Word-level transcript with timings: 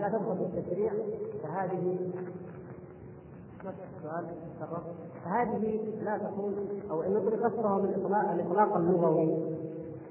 لا 0.00 0.08
تدخل 0.08 0.36
في 0.36 0.58
التشريع 0.58 0.92
فهذه 1.42 1.98
فهذه 5.24 5.80
لا 6.02 6.18
تكون 6.18 6.54
أو 6.90 7.02
إن 7.02 7.14
نطلق 7.14 7.46
اصله 7.46 7.78
من 7.78 7.88
الإطلاق 8.34 8.76
اللغوي 8.76 9.60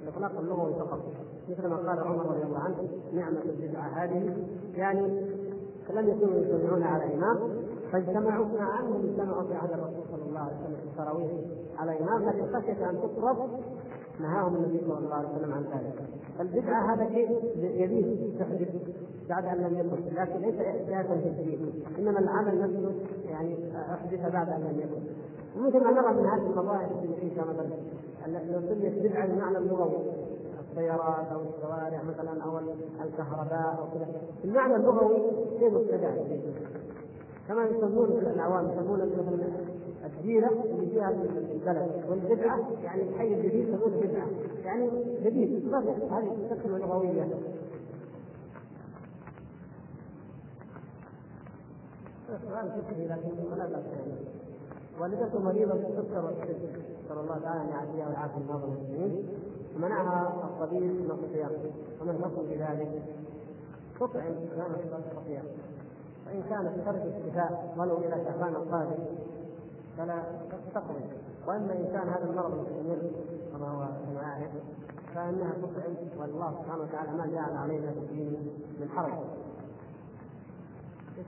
الإطلاق 0.04 0.40
اللغوي 0.40 0.74
فقط. 0.74 1.00
مثل 1.50 1.68
ما 1.68 1.76
قال 1.76 2.00
عمر 2.00 2.26
رضي 2.26 2.44
الله 2.44 2.60
عنه 2.60 2.90
نعمه 3.14 3.42
البدعه 3.42 3.88
هذه. 4.04 4.38
يعني 4.76 5.02
لم 5.94 6.10
يكونوا 6.10 6.40
يجتمعون 6.40 6.84
على 6.84 7.14
إمام 7.14 7.38
فاجتمعوا 7.92 8.46
مع 8.46 8.80
أنهم 8.80 9.10
اجتمعوا 9.10 9.44
في 9.44 9.54
عهد 9.54 9.71
الرسول 9.71 10.04
صلى 10.12 10.30
الله 10.30 10.40
عليه 10.40 10.56
وسلم 10.56 10.76
في 10.76 10.84
التراويح 10.84 11.32
على 11.78 12.00
إمام 12.00 12.30
لكن 12.30 12.60
خشيه 12.60 12.90
أن 12.90 12.98
تفرض 12.98 13.50
نهاهم 14.20 14.56
النبي 14.56 14.82
صلى 14.88 14.98
الله 14.98 15.16
عليه 15.16 15.30
وسلم 15.30 15.54
عن 15.54 15.64
ذلك. 15.64 16.04
البدعة 16.40 16.94
هذا 16.94 17.10
شيء 17.10 17.30
يزيد 17.58 18.40
تحدث 18.40 18.70
بعد 19.30 19.46
أن 19.46 19.58
لم 19.58 19.80
يكن 19.80 20.16
لكن 20.16 20.40
ليس 20.40 20.56
احداثا 20.60 21.18
في 21.18 21.28
الدين 21.28 21.84
إنما 22.00 22.20
العمل 22.20 22.62
نفسه 22.62 22.96
يعني 23.30 23.55
أحدث 23.94 24.34
بعد 24.34 24.50
أن 24.50 24.62
لم 24.62 24.80
يكن. 24.80 25.02
ومثل 25.58 25.84
ما 25.84 25.91
نرى 25.91 26.13
من 26.13 26.26
هذه 26.26 26.52
المظاهر 26.52 26.90
في 27.02 27.05
العيشه 27.05 27.41
مثلا 27.50 27.70
لو 28.52 28.62
سميت 28.62 29.00
بدعه 29.00 29.27
بمعنى 29.27 29.58
اللغوي 29.58 29.98
السيارات 30.70 31.27
أو 31.32 31.40
الشوارع 31.41 32.02
مثلا 32.04 32.44
أو 32.44 32.60
الكهرباء 33.04 33.80
أو 33.80 33.99
كذا. 33.99 34.08
المعنى 34.44 34.76
اللغوي 34.76 35.18
شيء 35.60 35.72
مبتدع 35.72 36.12
كما 37.48 37.66
يسمون 37.66 38.10
العوام 38.10 38.70
يسمون 38.70 38.99
مثلا 38.99 39.69
الديرة 40.18 40.49
اللي 40.49 40.88
فيها 40.90 41.09
البلد. 41.09 42.05
والبدعة 42.09 42.59
يعني 42.84 43.02
الحي 43.02 43.34
الجديد 43.34 43.70
يسمونه 43.70 43.98
بدعة. 43.98 44.27
يعني 44.63 44.90
جديد. 45.23 45.73
هذه 45.73 46.48
تكلمة 46.49 46.77
لغوية. 46.77 47.27
سؤال 52.49 52.70
فقهي 52.70 53.08
لكن 53.08 53.52
ولا 53.52 53.65
بأس 53.65 53.84
والدته 54.99 55.40
مريضة 55.40 55.74
بالسكر 55.74 56.26
والسكر 56.26 56.55
نسأل 57.05 57.20
الله 57.20 57.40
تعالى 57.40 57.62
أن 57.62 57.70
يعافيها 57.70 58.07
ويعافي 58.07 58.37
المرضى 58.37 58.65
المسلمين. 58.65 59.27
منعها 59.77 60.27
الطبيب 60.43 60.84
من 60.84 61.12
الصيام 61.12 61.52
ومن 62.02 62.10
الحكم 62.10 62.41
بذلك؟ 62.41 63.04
تطعم 63.96 64.34
كان 64.56 64.75
الصيام 65.18 65.46
وإن 66.28 66.44
كانت 66.50 66.85
ترك 66.85 67.06
الشفاء 67.06 67.75
ولو 67.78 67.97
إلى 67.97 68.24
شعبان 68.25 68.56
القادم 68.56 69.03
فلا 70.00 70.24
تقضي 70.74 71.03
وأما 71.47 71.74
ان 71.74 71.86
كان 71.94 72.09
هذا 72.09 72.24
المرض 72.30 72.52
مستمر 72.52 73.12
كما 73.52 73.69
هو 73.69 74.19
اعرف 74.19 74.52
فإنها 75.16 75.52
تطعم 75.52 75.96
والله 76.19 76.62
سبحانه 76.64 76.84
وتعالى 76.84 77.12
ما 77.12 77.28
جعل 77.28 77.58
علينا 77.58 77.92
في 77.92 77.97
الدين 77.97 78.52
من 78.80 78.90
حرج 78.90 79.14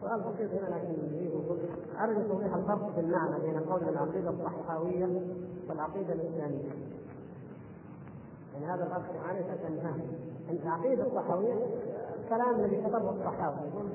سؤال 0.02 0.22
بسيط 0.22 0.52
هنا 0.52 0.76
لكن 0.76 1.16
يقول 1.16 1.60
ارجو 2.00 2.22
توضيح 2.22 2.56
الفرق 2.56 2.92
في 2.96 3.00
المعنى 3.00 3.40
بين 3.40 3.60
قول 3.60 3.90
العقيدة 3.90 4.30
الصحاويه 4.30 5.22
والعقيدة 5.70 6.14
الإسلامية. 6.14 6.70
يعني 8.54 8.66
هذا 8.66 9.04
عليه 9.28 9.46
عشان 9.52 9.76
نفهم. 9.76 10.02
العقيدة 10.50 11.08
الصحاويه 11.08 11.56
كلام 12.30 12.56
الذي 12.60 12.82
كتبه 12.82 13.10
الصحابه 13.10 13.58
يقول 13.66 13.90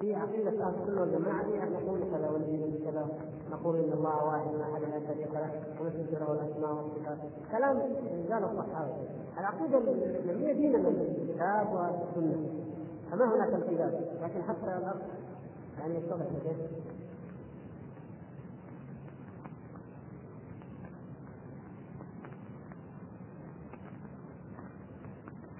في 0.00 0.14
عقيده 0.14 0.50
أهل 0.50 0.74
السنة 0.82 1.00
والجماعه 1.00 1.44
فيها 1.44 1.64
نقول 1.64 2.00
كذا 2.00 2.30
والدين 2.30 2.78
كذا. 2.84 3.08
نقول 3.50 3.76
إن 3.76 3.92
الله 3.92 4.24
واحد 4.24 4.54
ما 4.54 4.62
أحد 4.62 4.82
لا 4.82 5.06
شريك 5.06 5.32
له 5.32 5.62
ونثبت 5.80 6.12
له 6.12 6.32
الأسماء 6.32 6.72
والصفات. 6.74 7.18
كلام 7.50 7.76
رجال 7.78 8.44
الصحابة. 8.44 8.94
العقيدة 9.38 9.78
الإسلامية 9.78 10.78
من 10.78 10.86
الكتاب 10.86 11.72
والسنة. 11.72 12.60
فما 13.10 13.34
هناك 13.34 13.54
الخلاف 13.54 13.94
لكن 14.22 14.42
حتى 14.42 14.78
الاخ 14.78 14.96
يعني 15.78 15.94
يتضح 15.94 16.26
كيف 16.44 16.56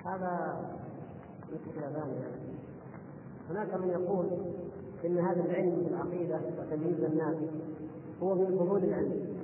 هذا 0.05 0.61
مشكلة 1.53 1.93
ثانية 1.93 2.60
هناك 3.51 3.75
من 3.75 3.89
يقول 3.91 4.27
إن 5.05 5.19
هذا 5.19 5.41
العلم 5.45 5.87
العقيدة 5.91 6.41
وتمييز 6.59 7.05
الناس 7.05 7.37
هو 8.23 8.35
من 8.35 8.59
فضول 8.59 8.85
العلم 8.85 9.37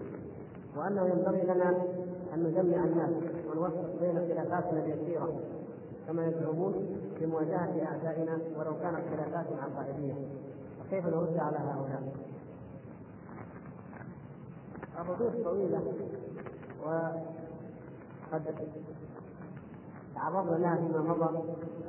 وأنه 0.76 1.06
ينبغي 1.06 1.42
لنا 1.42 1.70
أن 2.34 2.42
نجمع 2.42 2.84
الناس 2.84 3.10
ونوفق 3.50 4.00
بين 4.00 4.14
خلافاتنا 4.16 4.84
اليسيرة 4.84 5.40
كما 6.06 6.26
يزعمون 6.26 6.96
في 7.18 7.26
مواجهة 7.26 7.84
أعدائنا 7.86 8.38
ولو 8.58 8.74
كانت 8.78 9.00
خلافات 9.10 9.46
عقائدية 9.62 10.14
وكيف 10.80 11.06
نرد 11.06 11.36
على 11.38 11.56
هؤلاء؟ 11.56 12.12
الردود 15.00 15.44
طويلة 15.44 15.82
وقد 16.84 18.54
تعرضنا 20.14 20.56
لها 20.56 20.76
فيما 20.76 21.00
مضى 21.02 21.38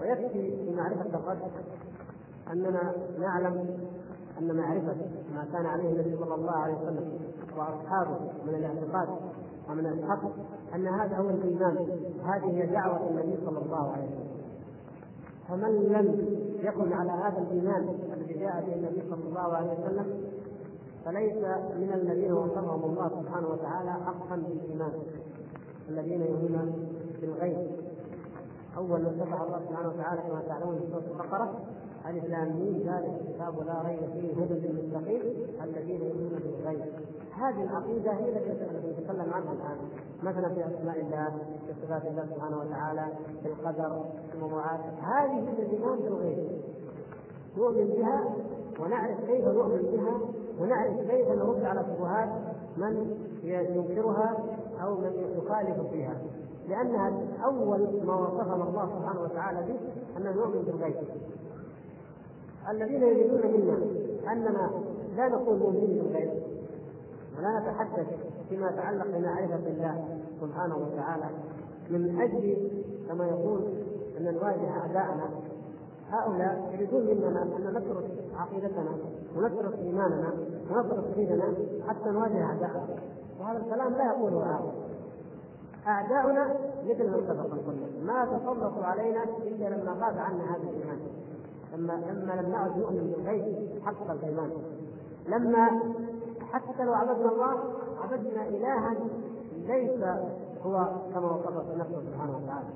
ويكفي 0.01 0.55
في 0.65 0.71
معرفة 0.75 1.19
الرد 1.19 1.51
أننا 2.51 2.93
نعلم 3.19 3.77
أن 4.39 4.55
معرفة 4.55 4.95
ما 5.33 5.45
كان 5.53 5.65
عليه 5.65 5.89
النبي 5.89 6.17
صلى 6.17 6.35
الله 6.35 6.51
عليه 6.51 6.73
وسلم 6.73 7.19
وأصحابه 7.57 8.19
من 8.45 8.55
الاعتقاد 8.55 9.09
ومن 9.69 9.85
الحق 9.85 10.23
أن 10.75 10.87
هذا 10.87 11.17
هو 11.17 11.29
الإيمان. 11.29 11.77
هذه 12.23 12.45
هي 12.45 12.65
دعوة 12.65 13.09
النبي 13.09 13.37
صلى 13.45 13.59
الله 13.59 13.91
عليه 13.91 14.03
وسلم. 14.03 14.27
فمن 15.49 15.83
لم 15.83 16.37
يكن 16.59 16.93
على 16.93 17.11
هذا 17.11 17.37
الإيمان 17.37 17.89
الذي 18.13 18.33
جاء 18.33 18.65
به 18.65 18.73
النبي 18.73 19.03
صلى 19.09 19.23
الله 19.23 19.55
عليه 19.55 19.71
وسلم 19.71 20.21
فليس 21.05 21.35
من 21.75 21.91
الذين 21.93 22.33
وصفهم 22.33 22.83
الله 22.83 23.09
سبحانه 23.09 23.47
وتعالى 23.47 23.91
حقا 23.91 24.35
بالإيمان. 24.35 24.91
الذين 25.89 26.21
يؤمنون 26.21 26.87
بالغيب. 27.21 27.87
أول 28.77 29.01
من 29.01 29.25
فتح 29.25 29.41
الله 29.41 29.59
سبحانه 29.69 29.89
وتعالى 29.89 30.21
كما 30.21 30.41
تعلمون 30.47 30.79
في 30.79 30.87
سورة 30.91 31.03
البقرة 31.11 31.53
ألف 32.09 32.25
لام 32.25 32.47
ميم 32.47 32.77
ذلك 32.77 33.21
الكتاب 33.21 33.53
لا 33.65 33.81
ريب 33.87 33.99
فيه 33.99 34.43
هدى 34.43 34.67
للمتقين 34.67 35.21
الذين 35.63 36.01
يؤمنون 36.01 36.39
بالغيب. 36.43 36.81
هذه 37.33 37.63
العقيدة 37.63 38.11
هي 38.11 38.29
التي 38.29 39.01
نتكلم 39.01 39.33
عنها 39.33 39.53
الآن. 39.53 39.77
مثلا 40.23 40.49
في 40.49 40.65
أسماء 40.67 40.99
الله 40.99 41.29
في 41.67 41.73
صفات 41.81 42.05
الله 42.05 42.25
سبحانه 42.35 42.57
وتعالى 42.57 43.05
في 43.43 43.49
القدر 43.49 44.05
في 44.29 44.35
الموضوعات 44.35 44.79
هذه 45.01 45.39
الايمان 45.39 45.99
بالغيب. 45.99 46.47
نؤمن 47.57 47.87
بها 47.87 48.35
ونعرف 48.79 49.25
كيف 49.25 49.47
نؤمن 49.47 49.81
بها 49.81 50.19
ونعرف 50.61 51.11
كيف 51.11 51.29
نرد 51.29 51.63
على 51.63 51.85
شبهات 51.85 52.29
من 52.77 53.17
ينكرها 53.43 54.37
أو 54.83 54.95
من 54.95 55.11
يخالف 55.37 55.91
فيها. 55.91 56.17
لأنها 56.67 57.13
أول 57.45 58.05
ما 58.05 58.15
وصفنا 58.15 58.55
الله 58.55 58.89
سبحانه 58.99 59.21
وتعالى 59.21 59.59
به 59.61 59.79
ان 60.17 60.35
نؤمن 60.35 60.61
بالغيب. 60.61 60.95
الذين 62.69 63.03
يريدون 63.03 63.41
منا 63.41 63.77
أننا 64.31 64.71
لا 65.15 65.27
نكون 65.27 65.59
مؤمنين 65.59 66.03
بالغيب 66.03 66.31
ولا 67.37 67.59
نتحدث 67.59 68.07
فيما 68.49 68.69
يتعلق 68.69 69.05
بمعرفة 69.05 69.67
الله 69.67 70.07
سبحانه 70.41 70.77
وتعالى 70.77 71.29
من 71.89 72.21
أجل 72.21 72.71
كما 73.07 73.27
يقول 73.27 73.61
أن 74.17 74.33
نواجه 74.33 74.69
أعداءنا. 74.69 75.29
هؤلاء 76.09 76.69
يريدون 76.73 77.05
مننا 77.05 77.43
أن 77.43 77.73
نترك 77.77 78.05
عقيدتنا 78.35 78.97
ونترك 79.35 79.79
إيماننا 79.79 80.33
ونترك 80.71 81.03
ديننا 81.15 81.53
حتى 81.87 82.09
نواجه 82.09 82.43
أعداءنا. 82.43 82.87
وهذا 83.39 83.57
الكلام 83.57 83.93
لا 83.93 84.05
يقوله 84.05 84.37
هؤلاء 84.37 84.87
أعداؤنا 85.87 86.55
مثل 86.85 87.09
ما 87.09 87.17
سبق 87.27 87.73
ما 88.03 88.25
تسلطوا 88.25 88.83
علينا 88.83 89.23
إلا 89.23 89.69
لما 89.69 89.91
غاب 89.91 90.17
عنا 90.17 90.55
الإيمان. 90.55 90.86
لما 91.77 91.93
لما 91.93 92.41
لم 92.41 92.51
نعد 92.51 92.77
نؤمن 92.77 93.13
بالغيب 93.15 93.81
حق 93.85 94.11
الإيمان. 94.11 94.51
لما 95.27 95.69
حتى 96.51 96.83
لو 96.83 96.93
عبدنا 96.93 97.31
الله 97.31 97.53
عبدنا 98.03 98.47
إلها 98.47 98.95
ليس 99.57 100.03
هو 100.65 100.87
كما 101.13 101.31
وصفه 101.31 101.75
نفسه 101.75 102.01
سبحانه 102.01 102.37
وتعالى. 102.37 102.69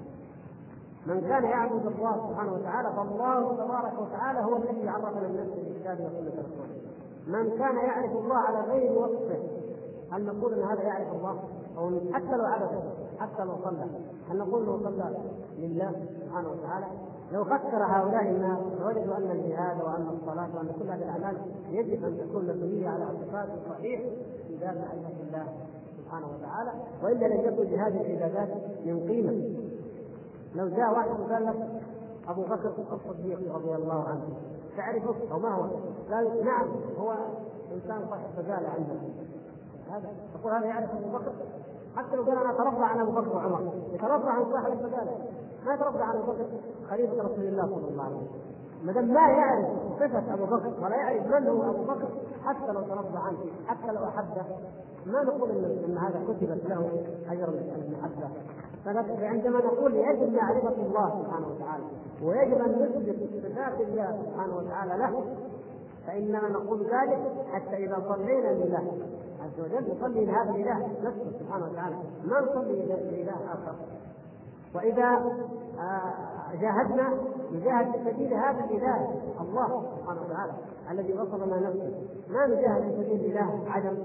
من 1.05 1.21
كان 1.21 1.43
يعبد 1.43 1.85
الله 1.85 2.29
سبحانه 2.29 2.53
وتعالى 2.53 2.89
فالله 2.95 3.53
تبارك 3.55 3.99
وتعالى 4.01 4.39
هو 4.39 4.55
الذي 4.55 4.89
عرفنا 4.89 5.27
النفس 5.27 5.49
بالكتاب 5.55 5.99
وسنه 5.99 6.31
رسوله 6.39 6.81
من 7.27 7.57
كان 7.57 7.75
يعرف 7.75 8.11
الله 8.11 8.35
على 8.35 8.59
غير 8.59 8.91
وصفه 8.91 9.39
هل 10.11 10.25
نقول 10.25 10.53
إن 10.53 10.63
هذا 10.63 10.81
يعرف 10.81 11.13
الله؟ 11.13 11.43
أو 11.77 11.99
حتى 12.13 12.35
لو 12.35 12.45
عبده 12.45 12.81
حتى 13.19 13.43
لو 13.43 13.55
صلى 13.63 13.85
هل 14.29 14.37
نقول 14.37 14.63
إنه 14.63 14.79
صلى 14.83 15.17
لله 15.57 15.91
سبحانه 16.21 16.49
وتعالى؟ 16.49 16.85
لو 17.31 17.43
فكر 17.43 17.83
هؤلاء 17.83 18.29
الناس 18.29 18.59
وجدوا 18.85 19.17
أن 19.17 19.31
الجهاد 19.31 19.81
وأن 19.81 20.07
الصلاة 20.07 20.49
وأن 20.55 20.67
كل 20.79 20.89
هذه 20.89 21.03
الأعمال 21.03 21.37
يجب 21.69 22.03
أن 22.03 22.17
تكون 22.17 22.43
مبنيه 22.47 22.89
على 22.89 23.03
اعتقاد 23.03 23.49
صحيح 23.69 24.01
في 24.47 24.55
باب 24.55 24.75
معرفه 24.75 25.21
الله 25.27 25.47
سبحانه 25.97 26.27
وتعالى. 26.27 26.71
وإلا 27.03 27.25
لم 27.25 27.41
يكن 27.41 27.63
لهذه 27.63 28.01
العبادات 28.01 28.49
من 28.85 29.07
قيمة. 29.09 29.55
لو 30.55 30.67
جاء 30.67 30.93
واحد 30.93 31.19
وقال 31.19 31.45
لك 31.45 31.81
أبو 32.27 32.41
بكر 32.41 32.73
الصديق 32.91 33.55
رضي 33.55 33.75
الله 33.75 34.03
عنه 34.03 34.23
تعرفه؟ 34.77 35.15
أو 35.31 35.39
ما 35.39 35.55
هو؟ 35.55 35.61
قال 36.13 36.45
نعم 36.45 36.67
هو 36.99 37.15
إنسان 37.73 38.07
صاحب 38.09 38.29
فزاله 38.37 38.69
عندنا 38.69 39.01
هذا 39.91 40.09
تقول 40.33 40.53
هذا 40.53 40.65
يعرف 40.65 40.89
أبو 40.91 41.17
بكر؟ 41.17 41.31
حتى 41.95 42.15
لو 42.15 42.23
قال 42.23 42.37
أنا 42.37 42.51
اتربى 42.51 42.83
عن 42.83 42.99
أبو 42.99 43.11
بكر 43.11 43.35
وعمر. 43.35 43.73
يتربى 43.93 44.29
عن 44.29 44.51
صاحب 44.51 44.71
الفزاله 44.71 45.17
ما 45.65 45.73
يتربى 45.73 46.03
عن 46.03 46.15
أبو 46.15 46.31
بكر؟ 46.31 46.45
خليفه 46.91 47.13
رسول 47.13 47.43
الله 47.43 47.65
صلى 47.65 47.89
الله 47.89 48.03
عليه 48.03 48.15
وسلم. 48.15 48.41
ما 48.83 48.91
دام 48.93 49.13
لا 49.13 49.27
يعرف 49.27 49.67
صفة 49.99 50.33
أبو 50.33 50.45
بكر 50.45 50.73
ولا 50.83 50.95
يعرف 50.95 51.27
من 51.27 51.47
هو 51.47 51.69
أبو 51.69 51.83
بكر 51.83 52.09
حتى 52.45 52.71
لو 52.71 52.81
تربى 52.81 53.17
عنه 53.17 53.37
حتى 53.67 53.91
لو 53.91 54.03
أحبه 54.03 54.45
ما 55.05 55.23
نقول 55.23 55.49
ان, 55.51 55.97
هذا 55.97 56.23
كتبت 56.27 56.65
له 56.69 57.03
اجر 57.29 57.49
المحبة. 57.49 58.29
فعندما 58.83 59.59
نقول 59.59 59.95
يجب 59.95 60.33
معرفه 60.33 60.75
الله 60.85 61.23
سبحانه 61.23 61.47
وتعالى 61.47 61.83
ويجب 62.23 62.61
أن 62.61 62.71
نثبت 62.71 63.29
صفات 63.43 63.81
الله 63.81 64.23
سبحانه 64.25 64.57
وتعالى 64.57 64.97
له 64.97 65.25
فاننا 66.07 66.49
نقول 66.49 66.79
ذلك 66.81 67.19
حتى 67.53 67.75
إذا 67.75 68.03
صلينا 68.09 68.47
لله 68.47 68.91
عز 69.43 69.59
وجل 69.59 69.95
نصلي 69.95 70.25
لهذا 70.25 70.51
الإله 70.51 70.87
نفسه 71.03 71.39
سبحانه 71.39 71.65
وتعالى 71.65 71.95
ما 72.25 72.41
نصلي 72.41 72.85
لإله 72.85 73.35
آخر. 73.53 73.75
وإذا 74.75 75.23
آه، 75.79 76.13
جاهدنا 76.55 77.13
نجاهد 77.51 77.91
في 77.91 78.11
سبيل 78.11 78.33
هذا 78.33 78.65
الإله 78.65 79.09
الله 79.41 79.85
سبحانه 79.97 80.21
وتعالى 80.21 80.53
الذي 80.91 81.13
وصف 81.13 81.35
لنا 81.35 81.69
نفسه. 81.69 81.93
ما 82.29 82.47
نجاهد 82.47 82.81
في 82.81 83.03
سبيل 83.03 83.37
اله 83.37 83.63
عدم. 83.67 83.97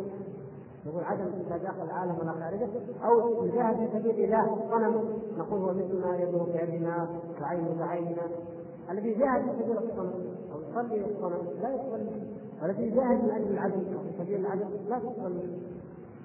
نقول 0.86 1.04
عدم 1.04 1.30
لا 1.50 1.56
داخل 1.56 1.82
العالم 1.82 2.16
ولا 2.20 2.32
خارجه 2.32 2.68
أو 3.04 3.44
نجاهد 3.44 3.76
في 3.76 3.98
سبيل 3.98 4.24
اله 4.24 4.56
صنم. 4.70 5.18
نقول 5.38 5.60
هو 5.60 5.74
مثل 5.74 6.00
ما 6.00 6.16
يده 6.16 6.58
كيدنا 6.58 7.08
وعين 7.42 7.78
كعيننا. 7.78 8.22
الذي 8.90 9.14
جاهد 9.14 9.42
في 9.42 9.62
سبيل 9.62 9.78
الصنم 9.78 10.14
أو 10.52 10.60
يصلي 10.60 10.98
للصنم 10.98 11.46
لا 11.62 11.74
يصلي. 11.74 12.36
والذي 12.62 12.82
يجاهد 12.82 13.24
من 13.24 13.30
أجل 13.30 13.50
العدل 13.50 13.94
أو 13.94 14.00
في 14.02 14.24
سبيل 14.24 14.46
العدل 14.46 14.66
لا 14.88 14.98
تصلي 14.98 15.58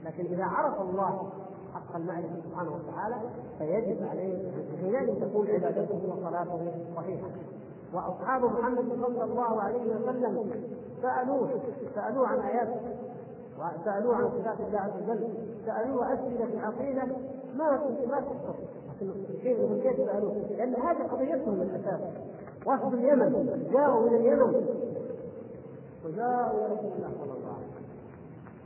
لكن 0.05 0.25
إذا 0.25 0.45
عرف 0.45 0.81
الله 0.81 1.29
حق 1.73 1.95
المعرفة 1.95 2.35
سبحانه 2.49 2.71
وتعالى 2.71 3.15
فيجب 3.57 4.07
عليه 4.07 4.51
حينئذ 4.81 5.29
تكون 5.29 5.47
عبادته 5.47 5.99
وصلاته 6.09 6.71
صحيحة. 6.95 7.27
وأصحاب 7.93 8.43
محمد 8.43 8.85
صلى 9.01 9.23
الله 9.23 9.61
عليه 9.61 9.95
وسلم 9.95 10.51
سألوه 11.01 11.49
سألوه 11.95 12.27
عن 12.27 12.39
ايات 12.39 12.69
وسألوه 13.57 14.15
عن 14.15 14.29
صفات 14.29 14.59
الله 14.59 14.79
عز 14.79 15.03
وجل 15.03 15.27
سألوه 15.65 16.13
أسئلة 16.13 16.45
في 16.45 16.59
عقيدة 16.59 17.03
ما 17.55 17.79
ما 18.07 18.19
تحصل 18.19 18.53
كيف 19.41 19.57
كيف 19.83 19.97
سألوه؟ 19.97 20.33
لأن 20.49 20.75
هذه 20.75 21.03
قضيتهم 21.11 21.61
الاساس 21.61 22.01
وفد 22.67 22.93
اليمن 22.93 23.67
جاءوا 23.73 24.09
من 24.09 24.15
اليمن. 24.15 24.65
وجاءوا 26.05 26.51
إلى 26.51 26.73
رسول 26.73 26.91
الله 26.97 27.11
صلى 27.19 27.33
الله 27.33 27.53
عليه 27.53 27.67
وسلم 27.67 27.81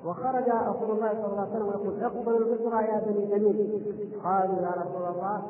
وخرج 0.06 0.50
رسول 0.50 0.92
الله 0.92 1.10
صلى 1.14 1.26
الله 1.26 1.42
عليه 1.42 1.52
وسلم 1.52 1.68
ويقول 1.68 2.04
اقبلوا 2.04 2.40
البشرى 2.40 2.86
يا 2.86 3.00
بني 3.06 3.28
تميم. 3.28 3.82
قالوا 4.24 4.56
يا 4.56 4.72
رسول 4.72 5.04
الله 5.16 5.42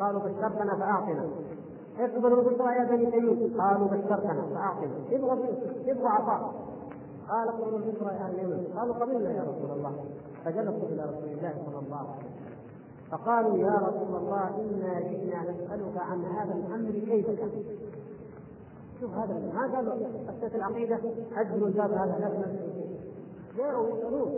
قالوا 0.00 0.20
بشرتنا 0.20 0.76
فأعطنا. 0.76 1.28
اقبلوا 1.98 2.42
البشرى 2.42 2.74
يا 2.74 2.84
بني 2.84 3.10
تميم. 3.10 3.60
قالوا 3.60 3.86
بشرتنا 3.88 4.42
فأعطنا. 4.54 4.96
ابغوا 5.10 5.32
ابغوا 5.86 6.08
عطاء. 6.08 6.52
قال 7.28 7.48
اقبلوا 7.48 7.78
البشرى 7.78 8.06
يا 8.06 8.20
أهل 8.20 8.34
اليمن. 8.34 8.64
قالوا 8.78 8.94
قبلنا 8.94 9.30
يا 9.30 9.42
رسول 9.42 9.70
الله. 9.78 9.92
فجلسوا 10.44 10.88
إلى 10.88 11.02
رسول 11.02 11.28
الله 11.28 11.54
صلى 11.66 11.78
الله 11.86 11.96
عليه 11.96 12.18
وسلم. 12.18 12.40
فقالوا 13.10 13.58
يا 13.58 13.74
رسول 13.74 14.16
الله 14.16 14.48
إنا 14.48 15.00
جئنا 15.00 15.42
نسألك 15.42 15.96
عن 15.96 16.24
هذا 16.24 16.54
الأمر 16.54 16.90
كيف 16.90 17.26
كان؟ 17.26 17.50
شوف 19.00 19.14
هذا 19.14 19.34
ما 19.54 19.76
قالوا 19.76 19.94
العقيدة 20.54 20.98
اجلوا 21.36 21.68
الباب 21.68 21.92
هذا 21.92 22.18
لا 22.18 22.69
جاءوا 23.56 23.88
يسالون 23.88 24.32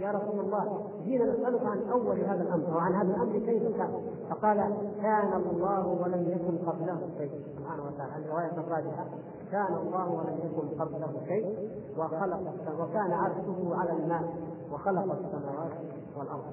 يا 0.00 0.10
رسول 0.10 0.40
الله 0.40 0.90
جينا 1.04 1.24
نسألك 1.24 1.62
عن 1.62 1.88
أول 1.92 2.20
هذا 2.20 2.42
الأمر 2.42 2.76
وعن 2.76 2.92
هذا 2.94 3.16
الأمر 3.16 3.38
كيف 3.38 3.76
كان؟ 3.76 4.02
فقال 4.30 4.56
كان 5.02 5.32
الله 5.32 5.86
ولم 5.86 6.28
يكن 6.28 6.70
قبله 6.70 7.00
شيء. 7.18 7.30
سبحانه 7.58 7.82
وتعالى 7.86 8.24
الرواية 8.24 8.52
الراجحة 8.52 9.06
كان 9.52 9.74
الله 9.74 10.10
ولم 10.10 10.38
يكن 10.44 10.82
قبله 10.82 11.12
شيء 11.28 11.70
وخلق 11.98 12.40
وكان 12.80 13.12
عرشه 13.12 13.76
على 13.76 13.92
الماء 13.92 14.34
وخلق 14.72 15.12
السماوات 15.12 15.72
والأرض. 16.18 16.44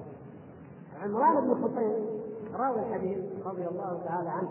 عمران 1.02 1.48
بن 1.48 1.64
حسين 1.64 2.06
راوي 2.54 2.80
الحديث 2.80 3.18
رضي 3.46 3.68
الله 3.68 4.00
تعالى 4.04 4.28
عنه 4.28 4.50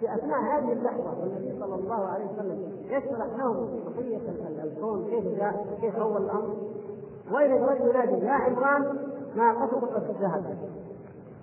في 0.00 0.14
أثناء 0.14 0.40
هذه 0.40 0.72
اللحظة 0.72 1.20
والنبي 1.20 1.60
صلى 1.60 1.74
الله 1.74 2.06
عليه 2.06 2.24
وسلم 2.24 2.72
يشرح 2.84 3.26
لهم 3.38 3.80
بقيه 3.86 4.20
الكون 4.64 5.04
كيف 5.04 5.38
جاء 5.38 5.66
كيف 5.80 5.96
اول 5.96 6.24
الأمر؟ 6.24 6.56
واذا 7.32 7.54
الرجل 7.54 7.88
ينادي 7.88 8.26
يا 8.26 8.32
عمران 8.32 8.98
ناقتك 9.36 9.84
قد 9.84 10.10
الذهب 10.10 10.56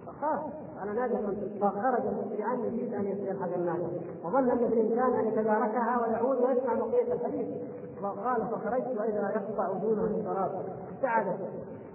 فخاف. 0.07 0.39
على 0.79 0.93
ناقه 0.93 1.35
فخرج 1.61 2.01
مسرعا 2.05 2.55
يريد 2.55 2.93
أن 2.93 3.05
يلحق 3.05 3.53
الناقه 3.55 3.89
وظن 4.23 4.49
أن 4.49 4.57
الإنسان 4.57 5.13
أن 5.13 5.27
يتداركها 5.27 6.01
ويعود 6.01 6.37
ويسمع 6.37 6.73
بقية 6.73 7.13
الحديث. 7.13 7.47
وقال 8.03 8.47
فخرجت 8.47 8.99
وإذا 8.99 9.31
يقطع 9.35 9.73
دونه 9.73 10.03
الشراب 10.03 10.51
ابتعدت 10.95 11.39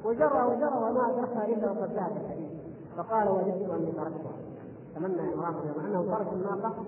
وجرى 0.05 0.43
وجرى 0.43 0.77
وما 0.77 1.11
ادركها 1.11 1.45
إلا 1.45 1.71
وقد 1.71 1.93
ذهب 1.93 2.17
الحديث. 2.17 2.51
فقال 2.97 3.29
وجدت 3.29 3.71
أني 3.71 3.93
تركتها. 3.93 4.46
تمنى 4.97 5.21
عمران 5.33 5.55
رضي 5.55 5.71
الله 5.71 5.83
عنه 5.83 6.17
ترك 6.17 6.33
الناقة 6.33 6.85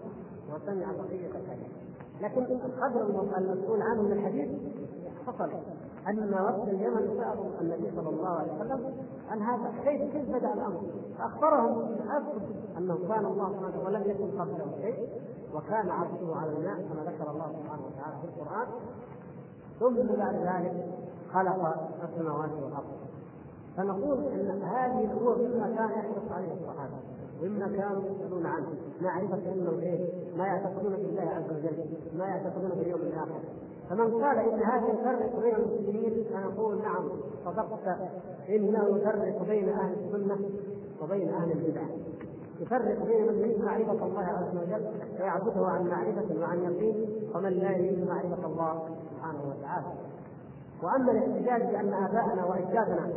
وسمع 0.55 0.93
بقيه 0.93 1.27
الحديث. 1.27 1.73
لكن 2.21 2.45
قدر 2.83 3.03
المسؤول 3.39 3.83
عنه 3.83 4.03
من 4.03 4.13
الحديث 4.13 4.49
حصل 5.27 5.51
أن 6.09 6.35
وقت 6.35 6.69
اليمن 6.69 7.21
سالوا 7.21 7.61
النبي 7.61 7.91
صلى 7.97 8.09
الله 8.09 8.29
عليه 8.29 8.53
وسلم 8.53 8.93
عن 9.31 9.43
هذا 9.43 9.73
كيف 9.85 10.13
كيف 10.13 10.29
بدأ 10.29 10.55
الأمر؟ 10.55 10.81
فأخبرهم 11.19 11.83
اذكر 11.93 12.41
أنه 12.79 12.99
كان 13.09 13.25
الله 13.27 13.53
سبحانه 13.53 13.85
ولم 13.85 14.03
يكن 14.11 14.41
قبله 14.41 14.73
شيء 14.83 15.09
وكان 15.55 15.91
عرشه 15.91 16.37
على 16.37 16.53
الماء 16.53 16.77
كما 16.77 17.03
ذكر 17.11 17.31
الله 17.31 17.53
سبحانه 17.63 17.83
وتعالى 17.87 18.17
في 18.23 18.29
القرآن. 18.29 18.67
ثم 19.81 20.17
بعد 20.17 20.35
ذلك 20.35 20.87
خلق 21.33 21.75
السماوات 22.05 22.51
والأرض. 22.53 22.99
فنقول 23.77 24.25
إن 24.25 24.63
هذه 24.63 25.05
الأمور 25.05 25.39
مما 25.39 25.75
كان 25.77 25.91
يحرص 25.91 26.33
عليه 26.33 26.53
الصحابه 26.53 27.18
ومما 27.43 27.67
كانوا 27.67 28.03
يسالون 28.03 28.47
عنه. 28.47 28.67
معرفة 29.01 29.53
إنه 29.53 29.79
إيه؟ 29.79 30.07
ما 30.37 30.47
يعتقدون 30.47 30.93
بالله 30.93 31.23
عز 31.23 31.51
وجل. 31.51 31.85
ما 32.19 32.27
يعتقدون 32.27 32.71
باليوم 32.71 33.01
الآخر. 33.01 33.41
فمن 33.91 34.25
قال 34.25 34.39
إن 34.39 34.63
هذا 34.63 34.87
يفرق 34.89 35.41
بين 35.41 35.55
المسلمين 35.55 36.25
فنقول 36.33 36.83
نعم 36.83 37.09
صدقت 37.45 37.99
إنه 38.49 38.99
يفرق 38.99 39.43
بين 39.49 39.69
أهل 39.69 39.93
السنة 39.93 40.51
وبين 41.03 41.29
أهل 41.29 41.53
البدع. 41.53 41.83
يفرق 42.61 43.05
بين 43.07 43.27
من 43.27 43.39
يريد 43.39 43.65
معرفة 43.65 44.07
الله 44.07 44.25
عز 44.25 44.57
وجل 44.57 44.87
ويعبده 45.21 45.67
عن 45.67 45.87
معرفة 45.87 46.41
وعن 46.41 46.59
يقين 46.59 47.07
ومن 47.35 47.51
لا 47.51 47.71
يريد 47.71 48.09
معرفة 48.09 48.47
الله 48.47 48.89
سبحانه 49.11 49.41
وتعالى. 49.49 49.87
وأما 50.83 51.13
الاحتجاج 51.13 51.63
بأن 51.63 51.95
آباءنا 51.95 52.45
وأجدادنا 52.45 53.13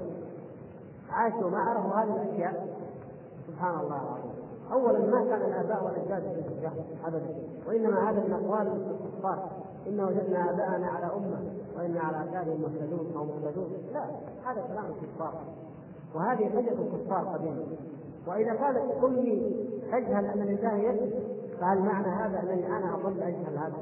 عاشوا 1.10 1.50
ما 1.50 1.58
عرفوا 1.58 1.92
هذه 1.92 2.22
الأشياء 2.22 2.71
سبحان 3.52 3.80
الله 3.80 4.02
العظيم. 4.02 4.32
أولا 4.72 5.00
ما 5.00 5.24
كان 5.30 5.42
الآباء 5.42 5.84
والأجداد 5.86 6.22
في 6.22 6.54
الجهل 6.54 6.84
أبدا 7.06 7.36
وإنما 7.68 8.10
هذا 8.10 8.20
من 8.24 8.34
أقوال 8.34 8.68
الكفار 8.68 9.50
إن 9.88 10.00
وجدنا 10.00 10.50
آباءنا 10.50 10.88
على 10.88 11.06
أمة 11.06 11.40
وإنا 11.78 12.02
على 12.02 12.30
آثارهم 12.30 12.62
مهتدون 12.62 13.14
أو 13.16 13.26
مهتدون 13.26 13.72
لا 13.94 14.04
هذا 14.46 14.62
كلام 14.62 14.86
الكفار. 14.86 15.34
وهذه 16.16 16.50
حجة 16.50 16.82
الكفار 16.82 17.26
قديما. 17.34 17.66
وإذا 18.28 18.54
كانت 18.54 19.04
أمي 19.04 19.56
تجهل 19.92 20.26
أن 20.26 20.40
لله 20.40 20.74
يد 20.74 21.14
فهل 21.62 21.80
معنى 21.80 22.08
هذا 22.08 22.40
أنني 22.44 22.68
أنا 22.68 22.96
أظل 22.96 23.22
أجهل 23.22 23.58
هذا؟ 23.58 23.74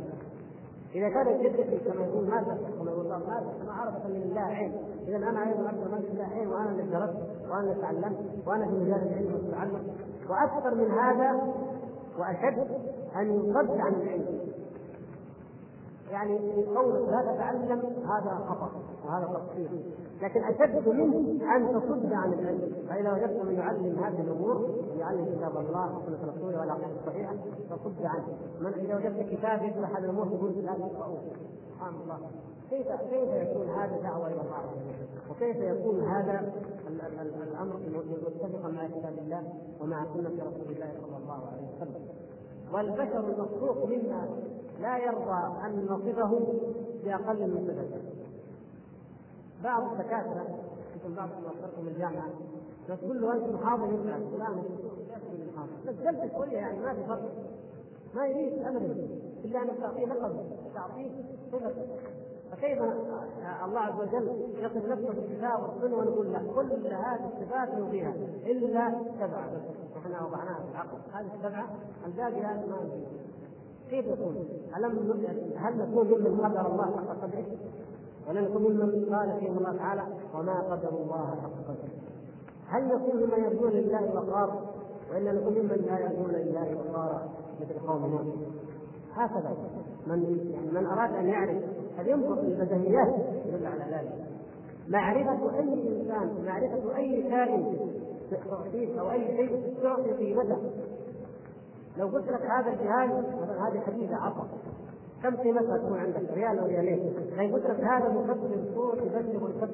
إذا 0.96 1.10
كانت 1.10 1.42
جدتي 1.42 1.78
كما 1.78 2.06
يقول 2.06 2.30
ماذا؟ 2.30 2.58
كما 2.80 2.92
يقول 2.92 3.06
الله 3.06 3.18
ما 3.66 3.74
عرفت 3.74 4.06
أن 4.06 4.12
لله 4.12 4.42
عين. 4.42 4.74
إذا 5.08 5.18
أنا 5.18 5.48
أيضا 5.48 5.70
أكثر 5.70 5.92
من 5.92 6.04
لله 6.14 6.26
عين 6.26 6.48
وأنا 6.48 6.70
اللي 6.70 6.84
درست 6.84 7.18
وأنا 7.50 7.74
تعلمت 7.82 8.18
وأنا 8.48 8.65
في 8.65 8.72
مجال 8.72 9.08
العلم 9.08 9.34
والتعلم 9.34 9.88
وأكثر 10.29 10.75
من 10.75 10.91
هذا 10.91 11.53
وأشد 12.20 12.68
أن 13.15 13.50
يصد 13.50 13.79
عن 13.79 13.94
العلم. 13.94 14.39
يعني 16.12 16.65
قولك 16.75 17.10
لا 17.10 17.34
تتعلم 17.34 17.79
هذا 18.06 18.46
خطأ 18.50 18.72
وهذا 19.06 19.25
تقصير 19.25 19.70
لكن 20.22 20.44
أشد 20.44 20.88
منه 20.88 21.18
أن 21.56 21.68
تصد 21.68 22.14
عن 22.14 22.34
العلم. 22.34 22.74
فإذا 22.90 23.14
وجدت 23.14 23.44
من 23.44 23.54
يعلم 23.54 24.00
هذه 24.04 24.22
الأمور 24.22 24.70
يعلم 24.98 25.26
كتاب 25.26 25.58
الله 25.58 25.98
وسنة 25.98 26.34
رسوله 26.36 26.60
والعقيده 26.60 27.00
الصحيحة 27.02 27.36
فصد 27.70 28.06
عنه. 28.06 28.28
من 28.60 28.74
إذا 28.74 28.96
وجدت 28.96 29.30
كتاب 29.30 29.64
يشرح 29.64 29.98
هذه 29.98 30.06
الأمور 30.06 30.28
تقول 30.28 30.52
لا 30.52 30.74
تقرأوه 30.74 31.22
سبحان 31.70 31.94
الله. 32.04 32.20
كيف 32.70 32.88
كيف 32.88 33.30
يكون 33.30 33.70
هذا 33.70 33.98
دعوة 34.04 34.28
إلى 34.28 34.42
الله؟ 34.42 34.64
وكيف 35.30 35.58
يكون 35.58 36.04
هذا 36.04 36.52
الأمر 37.52 37.76
متفقا 38.26 38.70
مع 38.72 38.88
كتاب 38.88 39.14
الله 39.18 39.44
ومع 39.82 40.06
سنة 40.14 40.30
رسول 40.30 40.76
الله 40.76 40.92
صلى 41.02 41.18
الله 41.18 41.48
عليه 41.52 41.68
وسلم؟ 41.76 42.04
والبشر 42.74 43.20
المخلوق 43.20 43.86
منا 43.86 44.28
لا 44.82 44.98
يرضى 44.98 45.66
أن 45.66 45.86
نصفه 45.86 46.40
بأقل 47.04 47.48
من 47.48 47.68
صفته. 47.68 48.09
بعض 49.63 49.92
الدكاترة 49.92 50.48
مثل 50.96 51.16
بعض 51.16 51.30
من 51.82 51.88
الجامعة 51.88 52.30
تقول 52.88 53.22
له 53.22 53.34
أنت 53.34 53.54
محاضر 53.54 53.88
لا 53.88 54.20
بس 55.88 55.96
جلسه 55.96 56.38
شوية 56.38 56.58
يعني 56.58 56.80
ما 56.80 56.94
في 56.94 57.04
فرق. 57.04 57.32
ما 58.16 58.28
يريد 58.28 58.66
ابدا 58.66 59.08
إلا 59.46 59.62
أن 59.62 59.80
تعطيه 59.82 60.06
لقب 60.06 60.46
تعطيه 60.75 61.12
صفة. 61.51 61.74
فكيف 62.51 62.82
الله 63.66 63.80
عز 63.80 64.00
وجل 64.00 64.28
يصف 64.58 64.86
نفسه 64.86 65.13
بالكتاب 65.13 65.63
والسنة 65.63 65.98
ونقول 65.98 66.32
لا 66.32 66.39
كل 66.56 66.88
هذه 66.88 67.32
الصفات 67.34 67.70
نلغيها 67.70 68.13
إلا 68.46 68.92
سبعة. 69.20 69.51
إحنا 69.98 70.25
وضعناها 70.25 70.60
في 70.63 70.72
العقل. 70.72 70.98
هذه 71.13 71.30
السبعة 71.36 71.70
الباقي 72.06 72.42
هذا 72.42 72.66
ما 72.66 72.89
كيف 73.89 74.06
يكون؟ 74.06 74.48
ألم 74.78 75.24
هل 75.58 75.78
نكون 75.78 76.08
ممن 76.08 76.46
قدر 76.46 76.72
الله 76.72 76.86
حق 76.86 77.22
قدره؟ 77.22 77.46
نكون 78.34 78.62
ممن 78.62 79.16
قال 79.16 79.40
فيهم 79.40 79.58
الله 79.58 79.78
تعالى 79.78 80.04
وما 80.34 80.60
قدر 80.60 80.90
الله 80.90 81.26
حق 81.28 81.52
قدره؟ 81.68 81.90
هل 82.68 82.88
نكون 82.88 83.16
ممن 83.16 83.44
يرجون 83.44 83.72
لله 83.72 84.16
وقار 84.16 84.62
والا 85.12 85.32
نكون 85.32 85.54
ممن 85.54 85.86
لا 85.88 86.00
يرجون 86.00 86.32
لله 86.32 86.78
وقارا 86.78 87.30
مثل 87.62 87.88
قوم 87.88 88.06
نوح؟ 88.06 88.22
هكذا 89.14 89.58
من 90.08 90.50
يعني 90.54 90.72
من 90.72 90.86
أراد 90.86 91.16
أن 91.16 91.28
يعرف 91.28 91.58
فلينظر 91.98 92.36
في 92.36 92.42
البدهيات 92.42 93.16
يدل 93.46 93.66
على 93.66 93.84
ذلك. 93.92 94.26
معرفة 94.88 95.60
أي 95.60 96.00
إنسان 96.00 96.46
معرفة 96.46 96.98
أي 96.98 97.22
كائن 97.22 97.78
تعطيه 98.50 99.02
أو 99.02 99.12
أي 99.12 99.38
شيء 99.38 99.74
تعطي 99.84 100.12
قيمته. 100.12 100.58
لو 101.98 102.08
قلت 102.08 102.30
لك 102.30 102.42
هذا 102.42 102.74
الجهاز 102.74 103.10
مثلا 103.10 103.68
هذه 103.68 103.80
حديثة 103.80 104.16
عصا 104.16 104.48
كم 105.24 105.36
قيمتها 105.36 105.78
تكون 105.78 106.00
عندك 106.00 106.32
ريال 106.34 106.60
أو 106.60 106.66
ريالين؟ 106.66 107.14
لو 107.38 107.56
قلت 107.56 107.66
هذا 107.66 108.10
مكبر 108.10 108.64
صوت 108.76 108.98
يبلغ 108.98 109.46
ويكبر 109.46 109.68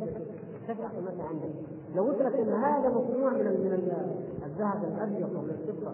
تدفع 0.67 0.87
قيمتها 0.87 1.27
عندك. 1.29 1.49
لو 1.95 2.03
قلت 2.03 2.21
إن 2.21 2.53
هذا 2.53 2.89
مصنوع 2.89 3.31
من 3.31 3.45
من 3.45 3.91
الذهب 4.45 4.83
الأبيض 4.83 5.29
ومن 5.35 5.49
الفضه 5.49 5.91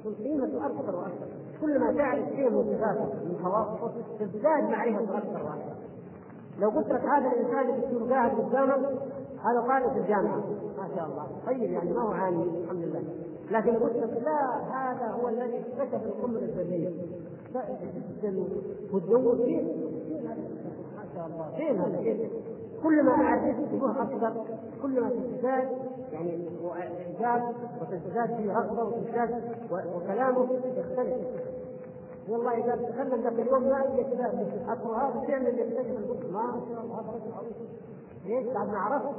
تكون 0.00 0.14
قيمته 0.14 0.66
أكثر 0.66 0.96
وأكثر 0.96 1.26
كل 1.60 1.78
ما 1.78 1.92
تعرف 1.92 2.28
شيء 2.28 2.50
من 2.50 2.64
صفاته 2.64 3.04
من 3.04 3.38
خواصه 3.42 3.92
تزداد 4.20 4.62
معرفته 4.62 5.18
أكثر 5.18 5.44
وأكثر 5.44 5.74
لو 6.58 6.70
قلت 6.70 6.88
لك 6.88 7.00
هذا 7.00 7.28
الإنسان 7.28 7.74
اللي 7.74 7.86
يكون 7.86 8.12
قاعد 8.12 8.30
قدامك 8.30 8.88
هذا 9.44 9.60
طالب 9.60 9.92
في 9.92 9.98
الجامعة. 9.98 10.36
ما 10.78 10.88
شاء 10.96 11.06
الله. 11.06 11.26
طيب 11.46 11.72
يعني 11.72 11.92
ما 11.92 12.00
هو 12.02 12.10
عالي 12.12 12.42
الحمد 12.42 12.84
لله. 12.84 13.02
لكن 13.50 13.76
قلت 13.76 13.96
لك 13.96 14.22
لا 14.24 14.56
هذا 14.72 15.06
هو 15.06 15.28
الذي 15.28 15.60
اكتشف 15.60 16.06
القمر 16.06 16.38
الذريه 16.38 16.90
ما 17.54 17.62
شاء 21.14 21.26
الله 21.26 21.50
فين 21.56 21.78
كل 22.82 23.02
ما 23.02 23.12
اعرف 23.12 23.56
تبوه 23.72 24.02
أكثر 24.02 24.32
كل 24.82 25.00
ما 25.00 25.10
تزداد 25.10 25.68
يعني 26.12 26.48
اعجاب 27.22 27.54
وتزداد 27.80 28.36
فيه 28.36 28.52
رغبه 28.52 28.84
وتزداد 28.84 29.42
وكلامه 29.70 30.48
يختلف 30.76 31.16
والله 32.28 32.52
اذا 32.52 32.76
تكلم 32.76 33.22
ذاك 33.22 33.32
اليوم 33.32 33.64
اي 33.64 34.04
كلام 34.04 34.38
اذكر 34.38 34.96
هذا 34.96 35.20
فعلا 35.26 35.48
يكتشف 35.48 35.98
القدس 35.98 36.30
ما 36.30 36.60
شاء 36.74 36.84
الله 36.84 37.00
هذا 37.00 37.10
رجل 37.10 37.32
عظيم 37.32 37.52
ليش؟ 38.26 38.46
بعد 38.54 38.68
ما 38.68 38.78
عرفت 38.78 39.14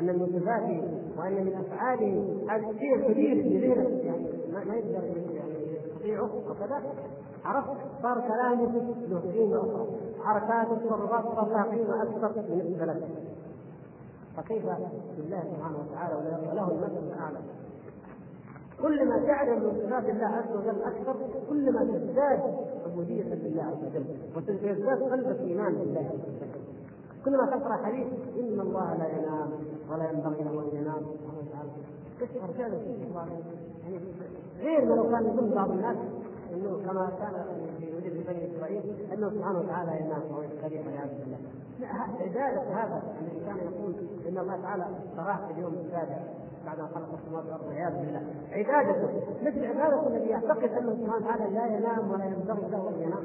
ان 0.00 0.06
من 0.06 0.26
صفاته 0.26 0.82
وان 1.18 1.44
من 1.44 1.54
افعاله 1.54 2.36
هذا 2.48 2.70
الشيء 2.70 2.94
الكبير 2.94 3.32
اللي 3.32 3.66
يعني 4.06 4.26
ما 4.52 4.74
يقدر 4.74 5.04
يعني 5.34 5.54
يستطيعه 5.86 6.30
وكذا 6.50 6.82
عرفت 7.44 7.76
صار 8.02 8.20
كلامه 8.20 8.94
له 9.08 9.20
قيمه 9.20 9.56
أخرى. 9.58 9.86
حركاته 10.24 10.76
تصرفاته 10.76 11.34
صار 11.34 11.68
قيمه 11.68 12.02
أكثر 12.02 12.42
من 12.48 12.60
الثلاثه 12.60 13.06
فكيف 14.36 14.64
بالله 15.16 15.42
سبحانه 15.42 15.78
وتعالى 15.78 16.14
وله 16.52 16.70
المثل 16.72 17.14
الأعلى؟ 17.14 17.38
كل 18.82 19.08
ما 19.08 19.26
تعلم 19.26 19.62
من 19.62 19.70
صفات 19.70 20.08
الله 20.10 20.26
عز 20.26 20.56
وجل 20.56 20.82
أكثر 20.82 21.16
كل 21.48 21.72
ما 21.72 21.84
تزداد 21.84 22.40
عبودية 22.86 23.34
لله 23.34 23.62
عز 23.62 23.84
وجل 23.84 24.04
وتزداد 24.36 25.02
قلبك 25.02 25.40
ايمان 25.40 25.74
بالله 25.74 26.00
عز 26.00 26.36
وجل. 26.36 26.50
كل 27.24 27.36
ما 27.36 27.46
تقرأ 27.46 27.76
حديث 27.86 28.06
إن 28.38 28.60
الله 28.60 28.94
لا 28.94 29.08
ينام 29.08 29.50
ولا 29.90 30.10
ينبغي 30.10 30.44
له 30.44 30.50
أن 30.50 30.76
ينام. 30.76 31.02
تشعر 32.20 32.48
فعلا 32.58 32.74
يعني 33.84 34.00
غير 34.58 34.84
لو 34.84 35.10
كان 35.10 35.26
يظن 35.26 35.54
بعض 35.54 35.70
الناس 35.70 35.96
إنه 36.54 36.82
كما 36.86 37.10
كان 37.18 37.44
في 37.78 37.96
وجود 37.96 38.26
بني 38.26 38.56
إسرائيل 38.56 38.82
أنه 39.12 39.30
سبحانه 39.30 39.58
وتعالى 39.58 40.00
ينام 40.00 40.22
وهو 40.30 40.42
يستريح 40.42 40.86
والعياذ 40.86 41.10
بالله. 41.18 41.38
عبادة 42.20 42.62
هذا 42.62 43.02
أن 43.20 43.26
الإنسان 43.26 43.56
يقول 43.56 43.94
إن 44.28 44.38
الله 44.38 44.62
تعالى 44.62 44.86
استراح 45.10 45.46
في 45.46 45.52
اليوم 45.52 45.74
السابع 45.74 46.18
بعد 46.66 46.80
أن 46.80 46.86
خلق 46.86 47.08
السماوات 47.14 47.44
والأرض 47.44 47.66
والعياذ 47.66 47.92
بالله. 47.92 48.22
عبادته 48.52 49.08
مثل 49.42 49.64
عبادة 49.64 50.06
الذي 50.06 50.28
يعتقد 50.28 50.70
أنه 50.72 50.94
سبحانه 50.94 51.26
وتعالى 51.26 51.54
لا 51.54 51.66
ينام 51.66 52.10
ولا 52.10 52.24
ينبغي 52.24 52.70
له 52.70 52.88
أن 52.88 53.02
ينام. 53.02 53.24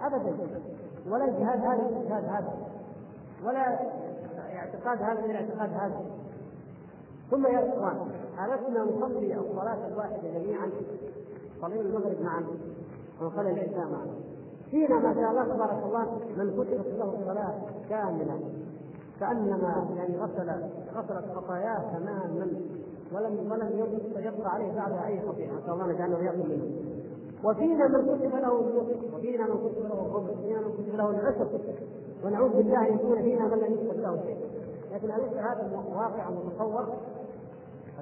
ابدا. 0.00 0.36
ولا 1.10 1.24
الجهاد 1.24 1.60
هذا 1.60 1.88
الجهاد 1.88 2.24
هذا. 2.24 2.52
ولا 3.44 3.78
اعتقاد 4.56 5.02
هذا 5.02 5.26
من 5.26 5.34
اعتقاد 5.34 5.70
هذا. 5.72 6.00
ثم 7.30 7.46
يا 7.46 7.68
إخوان 7.68 8.10
ألسنا 8.44 8.84
نصلي 8.84 9.34
الصلاة 9.34 9.86
الواحدة 9.86 10.28
جميعا. 10.34 10.70
صلينا 11.60 11.80
المغرب 11.80 12.22
معا 12.22 12.44
ونصلي 13.22 13.50
العشاء 13.50 13.88
معا 13.92 14.06
فينا 14.70 14.98
ما 14.98 15.14
شاء 15.14 15.30
الله 15.30 15.44
تبارك 15.44 15.82
الله 15.84 16.18
من 16.36 16.50
كتبت 16.50 16.86
له 16.98 17.14
الصلاة 17.20 17.54
كاملة. 17.88 18.40
كأنما 19.20 19.86
يعني 19.96 20.18
غسل 20.18 20.50
غسلت 20.94 21.32
خطاياه 21.34 21.98
تماما. 21.98 22.46
ولم 23.12 23.52
ولم 23.52 23.98
يبقى 24.16 24.54
عليه 24.54 24.74
بعد 24.74 24.92
أي 24.92 25.28
خطيئة. 25.28 25.52
نسأل 25.52 25.70
الله 25.72 25.86
نجعلنا 25.86 26.16
وإياكم 26.16 26.38
منه. 26.38 26.70
وفينا 27.44 27.88
من 27.88 28.02
كتب 28.02 28.34
له 28.34 28.60
النصف 28.60 29.14
وفينا 29.14 29.44
من 29.46 29.54
كتب 29.54 29.82
له 29.82 30.06
الربع 30.06 30.30
وفينا 30.30 30.60
من 30.60 30.72
كتب 30.72 30.94
له 30.94 31.10
العشر 31.10 31.48
ونعوذ 32.24 32.48
بالله 32.48 32.88
أن 32.88 32.94
يكون 32.94 33.22
فينا 33.22 33.44
من 33.46 33.58
لم 33.58 33.72
يكتب 33.72 34.00
له 34.00 34.22
شيء. 34.22 34.36
لكن 34.92 35.10
أليس 35.10 35.32
هذا 35.32 35.84
واقع 35.94 36.30
متصور؟ 36.30 36.86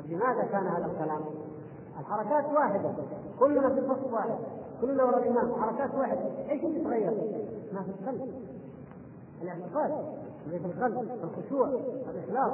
لماذا 0.08 0.44
كان 0.52 0.66
هذا 0.66 0.86
الكلام؟ 0.86 1.20
الحركات 2.00 2.44
واحدة. 2.52 2.90
كلنا 3.38 3.68
في 3.68 3.78
الفصل 3.78 4.12
واحد. 4.12 4.38
كلنا 4.80 5.04
وراء 5.04 5.18
الإمام. 5.22 5.52
حركات 5.54 5.94
واحدة. 5.94 6.20
إيش 6.50 6.64
اللي 6.64 6.84
تغير؟ 6.84 7.10
ما 7.72 7.82
في 7.82 7.90
القلب. 7.90 8.34
الاعتقاد. 9.42 9.92
اللي 10.46 10.58
في 10.58 10.66
القلب. 10.66 11.08
الخشوع. 11.24 11.68
الإخلاص. 12.10 12.52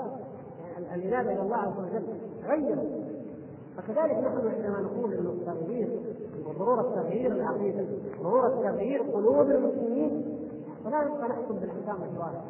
الإنابة 0.95 1.33
إلى 1.33 1.43
الله 1.43 1.57
عز 1.57 1.79
وجل. 1.79 2.05
غير 2.45 2.79
فكذلك 3.77 4.17
نحن 4.17 4.49
عندما 4.49 4.81
نقول 4.81 5.15
انه 5.15 5.31
التغيير 5.31 6.01
وضروره 6.47 6.83
تغيير 6.83 7.33
العقيدة 7.33 7.87
ضرورة 8.23 8.49
تغيير 8.49 9.03
قلوب 9.03 9.51
المسلمين 9.51 10.39
فلا 10.85 11.05
نبقى 11.05 11.29
نحكم 11.29 11.55
بالاحكام 11.55 12.03
الظاهره 12.03 12.45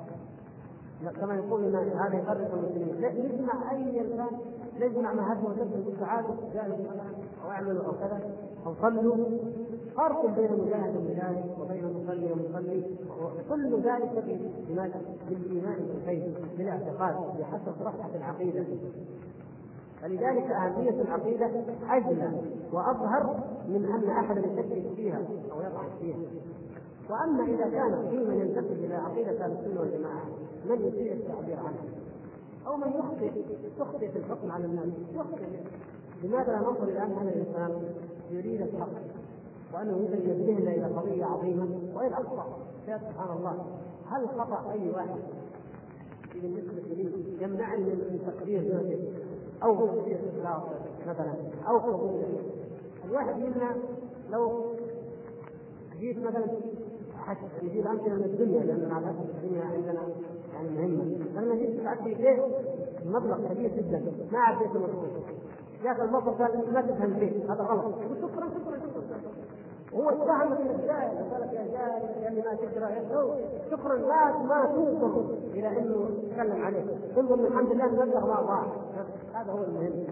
كما 1.21 1.35
يقول 1.35 1.77
هذا 1.77 2.19
يفرق 2.19 2.55
المسلمين 2.55 2.97
نجمع 3.01 3.73
أي 3.73 4.01
إنسان 4.01 4.39
هدم 4.87 5.45
وجد 5.45 5.71
يقول 5.81 5.97
تعالوا 6.01 6.35
جاهدوا 6.55 6.77
أو 7.45 7.51
أعملوا 7.51 7.85
أو 7.87 7.93
كذا. 7.93 8.21
أو 8.67 8.75
صلوا. 8.83 9.17
فرق 9.97 10.27
بين 10.27 10.53
مجاهد 10.53 10.97
ومجاهد 10.97 11.45
وبين 11.61 11.85
مصلي 11.85 12.33
ومصلي. 12.33 12.85
كل 13.49 13.83
ذلك 13.83 14.25
بماذا؟ 14.69 15.01
بالايمان 15.29 15.77
بالخير 15.87 16.35
بالاعتقاد 16.59 17.15
بحسب 17.39 17.85
صحه 17.85 18.11
العقيدة. 18.15 18.65
فلذلك 20.03 20.51
أهمية 20.51 21.03
العقيدة 21.03 21.51
أجلى 21.89 22.41
وأظهر 22.73 23.45
من 23.69 23.85
أن 23.85 24.11
أحدا 24.11 24.41
يشكك 24.41 24.95
فيها 24.97 25.21
أو 25.53 25.61
يضعف 25.61 25.99
فيها. 26.01 26.17
وأما 27.11 27.45
إذا 27.45 27.71
كان 27.71 28.09
في 28.11 28.17
من 28.17 28.41
ينتسب 28.41 28.85
إلى 28.85 28.95
عقيدة 28.95 29.45
أهل 29.45 29.53
السنة 29.53 29.81
والجماعة 29.81 30.25
من 30.69 30.87
يسيء 30.87 31.13
التعبير 31.13 31.57
عنها؟ 31.59 32.02
أو 32.67 32.77
من 32.77 32.89
يخطئ 32.89 33.33
يخطئ 33.79 34.09
في 34.11 34.19
الحكم 34.19 34.51
على 34.51 34.65
الناس. 34.65 34.89
يخطئ. 35.15 35.47
لماذا 36.23 36.57
ننظر 36.57 36.85
الآن 36.85 37.13
هذا 37.13 37.31
الإنسان 37.31 37.83
يريد 38.31 38.61
الحق 38.61 38.89
وأنه 39.75 39.97
يمكن 39.97 40.31
ينتهي 40.31 40.75
إلى 40.75 40.85
قضية 40.85 41.25
عظيمة 41.25 41.69
وان 41.95 42.13
اخطا 42.13 42.59
سبحان 42.87 43.37
الله. 43.37 43.67
هل 44.07 44.29
خطأ 44.29 44.73
أي 44.73 44.91
واحد؟ 44.91 45.21
بالنسبة 46.35 46.73
لي 46.73 47.13
يمنعني 47.41 47.85
من 47.85 48.23
تقدير 48.27 48.63
ذاته. 48.63 48.99
أو 49.63 49.87
تقدير 49.87 50.21
اخلاصه 50.29 50.75
مثلا. 51.07 51.35
أو 51.69 51.79
قبول 51.79 52.23
الواحد 53.05 53.37
منا 53.37 53.77
لو 54.31 54.75
جيت 55.99 56.19
مثلا 56.19 56.47
نجيب 57.63 57.87
أمثلة 57.87 58.15
من 58.15 58.25
الدنيا 58.25 58.65
لأن 58.65 58.89
مع 58.89 58.99
الاسف 58.99 59.21
الدنيا 59.21 59.65
عندنا 59.65 60.03
يعني 60.63 60.97
مهمه 60.97 61.41
لما 61.41 61.55
جيت 61.55 61.83
تعدي 61.85 62.15
شيء 62.15 62.43
مبلغ 63.05 63.49
كبير 63.49 63.71
جدا. 63.71 64.13
ما 64.33 64.39
عديت 64.39 64.77
المطلوب 64.77 65.05
يا 65.85 65.93
أخي 65.93 66.01
قال 66.01 66.73
ما 66.73 66.81
تفهم 66.81 67.19
شيء 67.19 67.45
هذا 67.53 67.63
غلط. 67.63 67.95
شكرا 68.23 68.49
شكرا 68.49 68.79
شكرا. 68.79 69.21
هو 69.95 70.11
اتهم 70.11 70.57
في 70.57 70.63
الجاهل. 70.63 71.31
قال 71.33 71.55
يا 71.55 71.65
جاهل 71.73 72.27
اللي 72.29 72.43
ما 72.43 72.55
تقرا 72.55 72.89
شكرا 73.71 73.97
لا 73.97 74.39
ما 74.39 74.67
تنظر 74.67 75.25
إلى 75.55 75.79
أنه 75.79 76.09
يتكلم 76.23 76.63
عليه 76.63 76.85
تنظر 77.17 77.35
الحمد 77.35 77.73
لله 77.73 77.87
نبلغ 77.87 78.27
ما 78.27 78.41
ضاع 78.41 78.67
هذا 79.35 79.53
هو 79.53 79.65
المهم. 79.65 80.07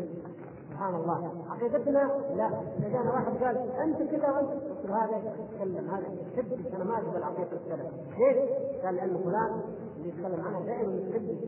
سبحان 0.71 0.95
الله. 0.95 1.33
عقيدتنا 1.51 2.11
لا. 2.37 2.51
إذا 2.79 2.89
جانا 2.89 3.13
واحد 3.13 3.45
قال 3.45 3.57
أنت 3.57 4.03
كذا 4.11 4.31
وانت 4.31 4.51
هذا 4.91 5.17
يتكلم 5.17 5.91
هذا 5.91 6.07
يحب 6.35 6.75
أنا 6.75 6.85
ما 6.85 6.99
اجب 6.99 7.17
العقيده 7.17 7.49
السلف 7.53 7.93
ليش؟ 8.19 8.51
قال 8.85 8.95
لأنه 8.95 9.19
فلان 9.19 9.61
اللي 10.01 10.09
يتكلم 10.09 10.41
عنها 10.41 10.61
دائما 10.61 10.93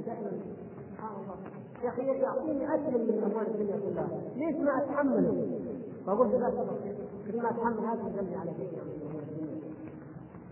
دائما 0.06 0.30
يا 1.84 1.88
أخي 1.88 2.02
يعطيني 2.02 2.74
اسلم 2.74 3.00
من 3.00 3.22
اموال 3.24 3.46
الدنيا 3.46 3.76
كلها 3.76 4.08
ليش 4.36 4.56
ما 4.56 4.84
اتحمله؟ 4.84 5.46
فقلت 6.06 6.34
لا 6.34 6.50
كل 7.26 7.42
ما 7.42 7.50
اتحمل 7.50 7.86
هذا 7.86 8.08
يدل 8.08 8.34
على 8.34 8.50
شيء 8.56 8.68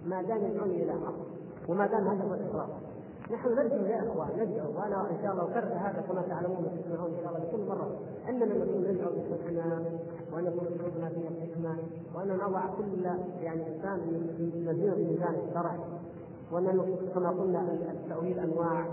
ما 0.06 0.22
دام 0.22 0.44
يدعوني 0.44 0.82
إلى 0.82 0.92
حق 0.92 1.14
وما 1.68 1.86
دام 1.86 2.08
هذا 2.08 2.24
هو 2.24 2.34
الاقرار 2.34 2.68
نحن 3.30 3.52
ندعو 3.52 3.84
يا 3.84 4.08
اخوان 4.08 4.28
ندعو 4.36 4.76
وأنا 4.76 5.10
ان 5.10 5.18
شاء 5.22 5.32
الله 5.32 5.42
اكرر 5.42 5.72
هذا 5.74 6.04
كما 6.08 6.22
تعلمون 6.22 6.64
وتسمعون 6.64 7.10
ان 7.10 7.18
شاء 7.22 7.28
الله 7.28 7.50
كل 7.52 7.66
مره 7.68 7.98
اننا 8.28 8.44
نكون 8.44 8.84
ندعو 8.90 9.10
بالحكمه 9.10 9.84
وان 10.32 10.46
يكون 10.46 10.66
اسلوبنا 10.66 11.08
فيه 11.08 11.28
الحكمه 11.28 11.76
وان 12.14 12.28
نضع 12.36 12.66
كل 12.66 13.04
يعني 13.42 13.76
انسان 13.76 13.98
من 13.98 14.64
مدينه 14.66 14.94
ميزان 14.94 15.34
الشرع 15.48 15.76
وان 16.52 16.96
كما 17.14 17.30
قلنا 17.30 17.60
التأويل 17.92 18.38
أنواع 18.38 18.86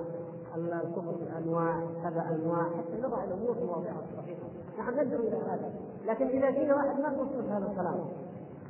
الكفر 0.58 1.16
أنواع 1.38 1.80
كذا 2.04 2.22
أنواع 2.36 2.64
حتى 2.64 3.02
نضع 3.02 3.24
الأمور 3.24 3.54
في 3.54 3.64
مواضعها 3.64 4.04
الصحيحه 4.12 4.48
نحن 4.80 5.00
ندعو 5.00 5.20
إلى 5.20 5.38
هذا. 5.38 5.72
لكن 6.06 6.28
إذا 6.28 6.50
جينا 6.50 6.76
واحد 6.76 7.00
ما 7.00 7.08
يوصف 7.18 7.52
هذا 7.52 7.72
الكلام 7.72 8.06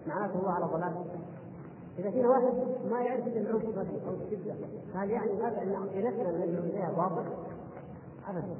معناته 0.07 0.39
هو 0.39 0.49
على 0.49 0.65
ضلال. 0.65 0.93
إذا 1.99 2.11
فينا 2.11 2.29
واحد 2.29 2.53
ما 2.91 3.01
يعرف 3.01 3.27
إلا 3.27 3.49
العنف 3.49 3.65
بس 3.65 3.87
أو 4.07 4.13
الشدة 4.13 4.55
فهل 4.93 5.09
يعني 5.09 5.31
هذا 5.41 5.61
أن 5.61 5.75
عقيدتنا 5.75 6.45
ندعو 6.45 6.63
إليها 6.63 6.91
باطل؟ 6.91 7.25
ابدا. 8.27 8.55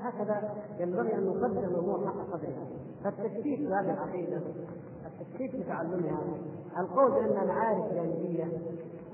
هكذا 0.00 0.54
ينبغي 0.78 1.14
أن 1.14 1.26
نقدر 1.26 1.64
الأمور 1.64 2.06
حق 2.06 2.32
قدرها. 2.32 2.66
فالتشكيك 3.04 3.58
في 3.58 3.66
هذه 3.66 3.92
العقيدة 3.92 4.40
التشكيك 5.06 5.50
في 5.50 5.62
تعلمها 5.62 6.20
القول 6.78 7.10
بانها 7.10 7.44
معارف 7.44 7.92
جانبيه 7.92 8.44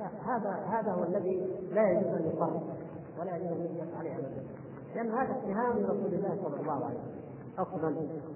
هذا 0.00 0.50
هذا 0.50 0.92
هو 0.92 1.04
الذي 1.04 1.46
لا 1.72 1.90
يجوز 1.90 2.06
أن 2.06 2.26
يقر 2.26 2.60
ولا 3.20 3.36
يجوز 3.36 3.60
أن 3.60 3.88
عليه 3.98 4.14
ابدا. 4.14 4.42
لأن 4.94 5.10
هذا 5.10 5.32
اتهام 5.32 5.78
لرسول 5.78 6.14
الله 6.14 6.38
صلى 6.44 6.60
الله 6.60 6.84
عليه 6.84 6.98
وسلم. 6.98 7.16
أصلا 7.58 7.94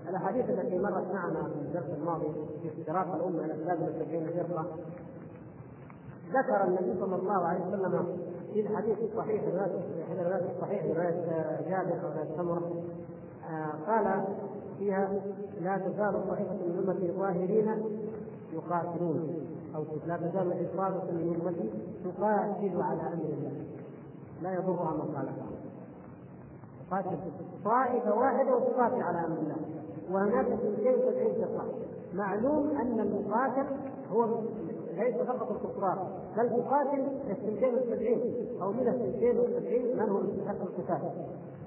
الأحاديث 0.08 0.50
التي 0.50 0.78
مرت 0.78 1.14
معنا 1.14 1.42
في 1.42 1.54
الدرس 1.54 1.90
الماضي 1.98 2.32
في 2.62 2.80
افتراق 2.80 3.14
الأمة 3.14 3.44
إلى 3.44 3.64
ثلاثة 3.64 3.84
وسبعين 3.84 4.26
فرقه 4.26 4.66
ذكر 6.28 6.64
النبي 6.64 7.00
صلى 7.00 7.16
الله 7.16 7.46
عليه 7.46 7.66
وسلم 7.66 8.18
في 8.52 8.60
الحديث 8.60 8.98
الصحيح 8.98 9.42
في 9.44 9.48
الرواية 10.12 10.52
الصحيح 10.56 10.84
رواية 10.84 11.24
جابر 11.68 12.06
وروايه 12.06 12.36
سمرة 12.36 12.82
آه، 13.50 13.72
قال 13.86 14.24
فيها 14.78 15.12
لا 15.60 15.78
تزال 15.78 16.28
طائفه 16.28 16.54
من 16.54 16.84
امتي 16.88 17.12
ظاهرين 17.12 17.82
يقاتلون. 18.52 19.46
أو 19.76 19.84
لا 20.06 20.16
تزال 20.16 20.52
عصابه 20.52 21.12
من 21.12 21.40
امتي 21.46 21.70
تقاتل 22.04 22.82
على 22.82 23.00
أمر 23.00 23.24
الله. 23.24 23.52
لا 24.42 24.52
يضرها 24.52 24.90
من 24.90 25.14
خالفها 25.14 25.50
قاتل 26.90 27.18
طائفة 27.64 28.14
واحدة 28.14 28.56
وتقاتل 28.56 29.02
على 29.02 29.18
أمر 29.18 29.36
الله. 29.38 29.56
وهناك 30.10 30.46
270 30.46 31.34
فرقة 31.34 31.64
معلوم 32.14 32.70
أن 32.76 33.00
المقاتل 33.00 33.66
هو 34.12 34.40
ليس 34.94 35.16
فقط 35.16 35.50
الكفار 35.50 36.08
بل 36.36 36.48
تقاتل 36.50 37.06
270 37.44 38.62
أو 38.62 38.72
من 38.72 38.84
270 38.84 39.96
من 39.96 40.10
هم 40.10 40.28
يستحق 40.28 40.62
القتال. 40.62 41.10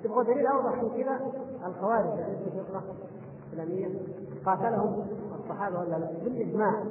تبغى 0.04 0.24
دليل 0.24 0.48
أوضح 0.48 0.84
من 0.84 0.90
كذا؟ 0.90 1.32
الخوارج 1.66 2.20
الفرقة 2.20 2.84
الإسلامية 3.54 4.00
قاتلهم 4.46 5.06
الصحابة 5.40 5.80
ولا 5.80 5.90
لا؟ 5.90 6.12
بالإجماع. 6.24 6.84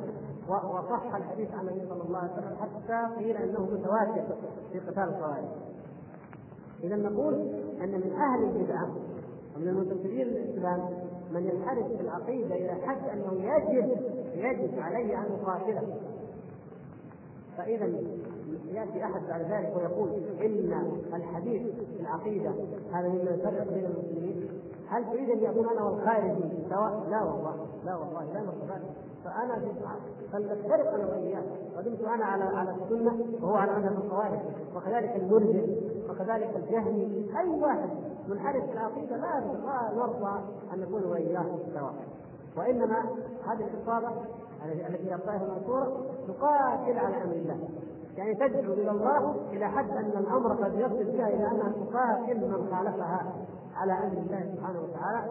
وصح 0.49 1.15
الحديث 1.15 1.55
عن 1.55 1.69
النبي 1.69 1.89
صلى 1.89 2.03
الله 2.03 2.19
عليه 2.19 2.33
وسلم 2.33 2.57
حتى 2.61 3.15
قيل 3.19 3.37
إنه 3.37 3.61
متواتر 3.61 4.37
في 4.73 4.79
قتال 4.79 5.03
الخوارج. 5.03 5.49
إذا 6.83 6.97
نقول 6.97 7.35
أن 7.83 7.91
من 7.91 8.13
أهل 8.13 8.45
البدعة 8.45 8.91
ومن 9.57 9.69
المنتسبين 9.69 10.27
للاسلام 10.27 10.89
من 11.33 11.47
ينحرف 11.47 11.87
في 11.87 12.01
العقيدة 12.01 12.55
إلى 12.55 12.87
حد 12.87 13.09
أنه 13.09 13.33
يجب 13.33 13.97
يجب 14.35 14.79
عليه 14.79 15.19
أن 15.19 15.33
يقاتله. 15.33 15.97
فإذا 17.57 17.87
يأتي 18.73 19.05
أحد 19.05 19.23
بعد 19.29 19.41
ذلك 19.41 19.77
ويقول 19.77 20.11
إن 20.41 20.93
الحديث 21.15 21.63
في 21.75 22.01
العقيدة 22.01 22.51
هذا 22.93 23.09
مما 23.09 23.31
يفرق 23.31 23.73
بين 23.75 23.85
المسلمين 23.85 24.49
هل 24.89 25.05
تريد 25.05 25.31
أن 25.31 25.39
يكون 25.39 25.69
أنا 25.69 25.83
والخارجي؟ 25.85 26.45
سواء؟ 26.71 27.07
لا 27.11 27.23
والله 27.23 27.67
لا 27.85 27.97
والله 27.97 28.25
لا. 28.33 28.42
فانا 29.35 29.63
فلنفترق 30.33 30.95
أنا 30.95 31.07
واياه 31.07 31.43
ودمت 31.79 32.01
أنا 32.01 32.25
على 32.25 32.45
على 32.45 32.71
السنة 32.71 33.19
وهو 33.43 33.55
على 33.55 33.73
مذهب 33.73 34.05
الخوارج 34.05 34.41
وكذلك 34.77 35.17
المرجع 35.17 35.63
وكذلك 36.11 36.57
الجهمي 36.57 37.27
أي 37.39 37.49
واحد 37.49 37.91
منحرف 38.29 38.65
في 38.65 38.73
العقيدة 38.73 39.17
لا 39.17 39.45
نرضى 39.97 40.41
أن 40.75 40.81
نكون 40.81 41.05
وإياه 41.05 41.47
سواء 41.75 41.95
وإنما 42.57 42.99
هذه 43.47 43.69
العصابه 43.75 44.09
التي 44.65 45.11
هي 45.11 45.19
المنصورة 45.37 46.07
تقاتل 46.29 46.99
على 46.99 47.25
أمر 47.25 47.33
الله. 47.33 47.69
يعني 48.17 48.35
تدعو 48.35 48.73
إلى 48.73 48.91
الله 48.91 49.37
إلى 49.53 49.69
حد 49.69 49.91
أن 49.91 50.11
الأمر 50.17 50.53
قد 50.53 50.75
يصل 50.75 51.05
بها 51.05 51.29
إلى 51.29 51.51
أنها 51.51 51.73
تقاتل 51.73 52.41
من 52.41 52.69
خالفها 52.71 53.33
على 53.77 53.93
أمر 53.93 54.19
الله 54.19 54.55
سبحانه 54.57 54.81
وتعالى. 54.81 55.31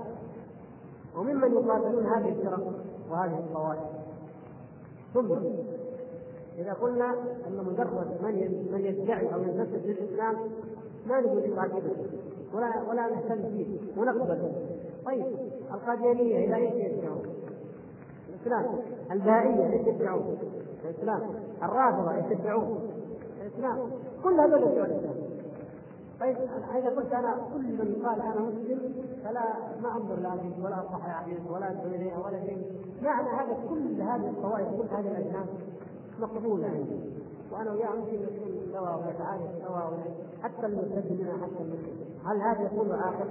وممن 1.17 1.53
يقاتلون 1.53 2.05
هذه 2.05 2.29
الفرق؟ 2.29 2.73
وهذه 3.11 3.39
الطوائف 3.39 3.81
ثم 5.13 5.31
إذا 6.57 6.73
قلنا 6.73 7.13
أن 7.47 7.65
مجرد 7.65 8.07
من 8.23 8.67
من 8.71 8.85
يدعي 8.85 9.33
أو 9.33 9.41
ينتسب 9.41 9.85
للإسلام 9.85 10.35
ما 11.07 11.21
نقول 11.21 11.45
يقاتله 11.45 12.05
ولا 12.53 12.83
ولا 12.89 13.09
نهتم 13.09 13.49
فيه 13.49 13.77
ونقبل 13.97 14.51
طيب 15.05 15.25
القاديانيه 15.73 16.45
إلى 16.45 16.55
إيش 16.55 16.73
يدعون؟ 16.73 17.23
الإسلام 18.29 18.65
البائيه 19.11 19.73
إيش 19.73 19.87
يدعون؟ 19.87 20.37
الإسلام 20.85 21.21
الرافضة 21.63 22.15
إيش 22.15 22.39
يدعون؟ 22.39 22.89
الإسلام 23.41 23.91
كل 24.23 24.39
هذول 24.39 24.61
يدعون 24.61 25.10
طيب 26.21 26.37
اذا 26.75 26.89
قلت 26.89 27.13
أنا 27.13 27.47
كل 27.53 27.63
من 27.63 28.05
قال 28.05 28.21
أنا 28.21 28.41
مسلم 28.41 28.93
فلا 29.23 29.43
ما 29.81 29.97
أنظر 29.97 30.15
لا 30.15 30.33
ولا 30.63 30.79
اصح 30.79 31.05
عقيدته 31.05 31.51
ولا 31.51 31.71
أدعو 31.71 31.85
اليها 31.85 32.17
ولا 32.17 32.39
شيء. 32.45 32.81
معنى 33.01 33.29
هذا 33.29 33.57
كل 33.69 34.01
هذه 34.01 34.29
الطوائف 34.29 34.67
كل 34.67 34.95
هذه 34.95 35.07
الأجناس 35.11 35.47
مقبولة 36.19 36.67
عندي. 36.67 36.99
وأنا 37.51 37.71
وياه 37.71 37.89
ممكن 37.89 38.21
نكون 38.21 38.73
سوا 38.73 38.95
ونتعايش 38.95 39.51
سوا 39.67 39.81
حتى 40.43 40.65
المرتد 40.65 41.27
حتى 41.41 41.63
المسلم 41.63 41.95
هل 42.25 42.41
هذا 42.41 42.61
يكون 42.61 42.91
عاقل؟ 42.91 43.29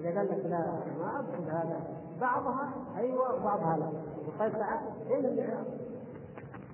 إذا 0.00 0.18
قال 0.18 0.26
لك 0.26 0.46
لا 0.46 0.58
ما 0.98 1.16
أقصد 1.16 1.48
هذا. 1.48 1.80
بعضها 2.20 2.70
أيوه 2.98 3.34
وبعضها 3.34 3.76
لا. 3.76 4.48
تعال 4.48 4.80
اين 5.10 5.24
الاعراب؟ 5.24 5.66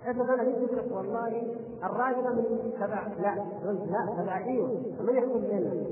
افرض 0.06 0.30
أنا 0.30 0.44
جيت 0.44 0.72
لك 0.72 0.92
والله 0.92 1.42
الراجل 1.84 2.36
من 2.36 2.72
تبع 2.80 3.06
لا 3.06 3.34
لا 3.90 4.22
تبع 4.22 4.36
أيوه 4.36 4.68
من 5.00 5.14
يحكم 5.14 5.40
بيننا؟ 5.40 5.84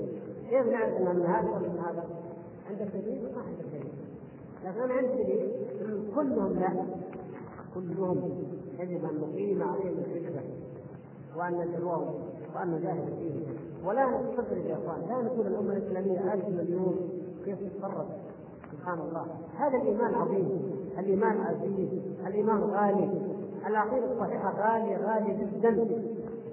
كيف 0.51 0.66
نعرف 0.66 0.96
انها 0.96 1.12
من 1.12 1.27
هذا 1.27 1.51
ولا 1.51 1.68
من 1.68 1.79
هذا؟ 1.79 2.05
عندك 2.70 2.94
دليل؟ 2.94 3.22
ما 3.37 3.42
عندك 3.42 3.64
دليل 3.72 3.92
لكن 4.64 4.81
أنا 4.81 4.94
عندي 4.94 5.22
دليل. 5.22 5.53
كلهم 6.14 6.53
لا. 6.53 6.85
كلهم 7.75 8.44
يجب 8.79 9.05
أن 9.05 9.20
نقيم 9.20 9.62
عليهم 9.62 9.98
الحجه 9.98 10.40
وأن 11.37 11.68
ندعوهم 11.68 12.14
وأن 12.57 12.70
نجاهد 12.70 13.14
فيهم. 13.18 13.42
ولا 13.85 14.07
نستدرج 14.07 14.64
يا 14.64 14.75
اخوان 14.75 15.09
لا 15.09 15.22
نقول 15.22 15.46
الأمة 15.46 15.72
الإسلامية 15.72 16.35
ألف 16.35 16.48
مليون. 16.48 16.96
كيف 17.44 17.59
تتصرف 17.59 18.07
سبحان 18.72 18.98
الله. 18.98 19.27
هذا 19.57 19.77
الإيمان 19.77 20.14
عظيم. 20.14 20.61
الإيمان 20.98 21.40
عزيز. 21.40 21.88
الإيمان 22.27 22.61
غالي. 22.61 23.42
العقيده 23.66 24.12
الصحيحه 24.12 24.53
غاليه 24.59 24.96
غاليه 24.96 25.44
جدا. 25.44 26.03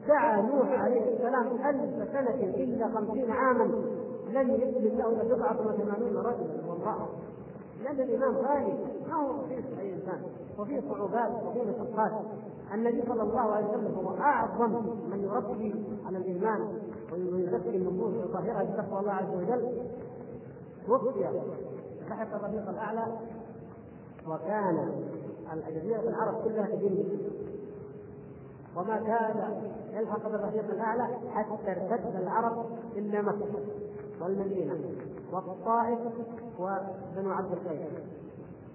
سعى 0.08 0.42
نوح 0.42 0.80
عليه 0.80 1.14
السلام 1.14 1.48
ألف 1.48 2.12
سنة 2.12 2.54
إلا 2.56 2.88
خمسين 2.88 3.32
عاما. 3.32 3.66
لم 4.30 4.52
يسلم 4.52 4.98
له 4.98 5.10
إلا 5.10 5.36
بضعة 5.36 5.58
وثمانون 5.68 6.18
رجلا. 6.18 6.70
والله. 6.70 7.08
لأن 7.84 8.00
الإمام 8.00 8.36
غالي. 8.36 8.74
ما 9.08 9.16
هو 9.16 9.32
رخيص 9.32 9.66
أي 9.80 9.94
إنسان 9.94 10.22
وفيه 10.60 10.82
صعوبات 10.90 11.32
وفيه 11.44 11.62
مشقات 11.64 12.12
النبي 12.74 13.04
صلى 13.08 13.24
الله 13.24 13.40
عليه 13.42 13.68
وسلم 13.68 13.96
هو 13.96 14.18
أعظم 14.18 14.72
من 15.12 15.20
يربي 15.24 15.86
على 16.06 16.18
الإيمان 16.18 16.80
ويزكي 17.12 17.78
النفوس 17.78 18.14
ويطهرها 18.14 18.64
بتقوى 18.64 19.00
الله 19.00 19.12
عز 19.12 19.34
وجل. 19.36 19.82
توفي 20.88 21.26
لحق 22.10 22.36
الرفيق 22.36 22.70
الأعلى. 22.70 23.06
وكان 24.28 24.92
جزيره 25.56 26.00
العرب 26.00 26.44
كلها 26.44 26.66
تدين 26.66 27.20
وما 28.76 28.98
كان 28.98 29.62
يلحق 29.94 30.30
بالرفيق 30.30 30.70
الأعلى 30.70 31.08
حتى 31.34 31.72
ارتد 31.72 32.16
العرب 32.16 32.66
إلا 32.96 33.22
مكة 33.22 33.60
والمدينة 34.22 34.78
والطائف 35.32 36.00
وبنو 36.60 37.32
عبد 37.32 37.52
القيس 37.52 37.88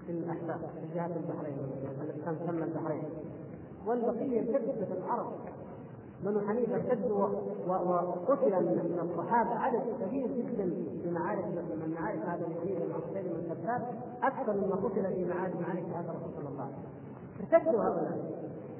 في 0.06 0.12
الاحساء 0.12 0.58
في 0.58 0.94
جهة 0.94 1.06
البحرين 1.06 1.58
التي 2.02 2.44
تسمى 2.44 2.64
البحرين. 2.64 3.04
والبقية 3.87 4.40
ارتدت 4.40 4.92
العرب. 4.98 5.32
بنو 6.24 6.40
حنيفة 6.40 6.74
ارتدوا 6.74 7.28
وقتل 7.66 8.62
من 8.62 9.10
الصحابة. 9.10 9.50
عدد 9.50 9.82
كبير 10.00 10.26
جدا 10.26 10.70
في 11.02 11.10
معارك 11.10 11.44
من 11.44 11.94
معارك 12.00 12.18
هذا 12.18 12.46
حنيفه 12.62 12.87
مع 12.87 12.94
حسين 12.94 13.22
بن 13.22 13.52
الكذاب 13.52 13.82
أكثر 14.22 14.52
مما 14.52 14.74
قتل 14.74 15.14
في 15.14 15.24
معارك 15.24 15.54
معارك 15.60 15.84
هذا 15.94 16.14
صلى 16.37 16.48
الله 16.48 16.68
ارتدوا 17.40 17.82
هؤلاء. 17.82 18.18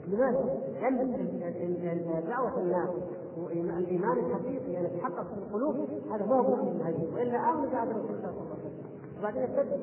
لماذا؟ 0.09 0.45
لأن 0.81 2.25
دعوة 2.29 2.61
الناس 2.61 2.91
والايمان 3.37 4.19
الحقيقي 4.19 4.73
يعني 4.73 4.87
يتحقق 4.95 5.27
في 5.27 5.39
القلوب. 5.39 5.77
هذا 6.13 6.27
ما 6.27 6.37
هو 6.37 6.57
من 6.57 6.81
هذه 6.85 7.15
وإلا 7.15 7.51
امن 7.51 7.69
بعد 7.69 7.89
الرسول 7.89 8.17
صلى 8.23 8.31
الله 8.31 8.41
عليه 8.41 8.55
وسلم. 8.55 9.19
وبعدين 9.19 9.43
ارتدوا. 9.43 9.79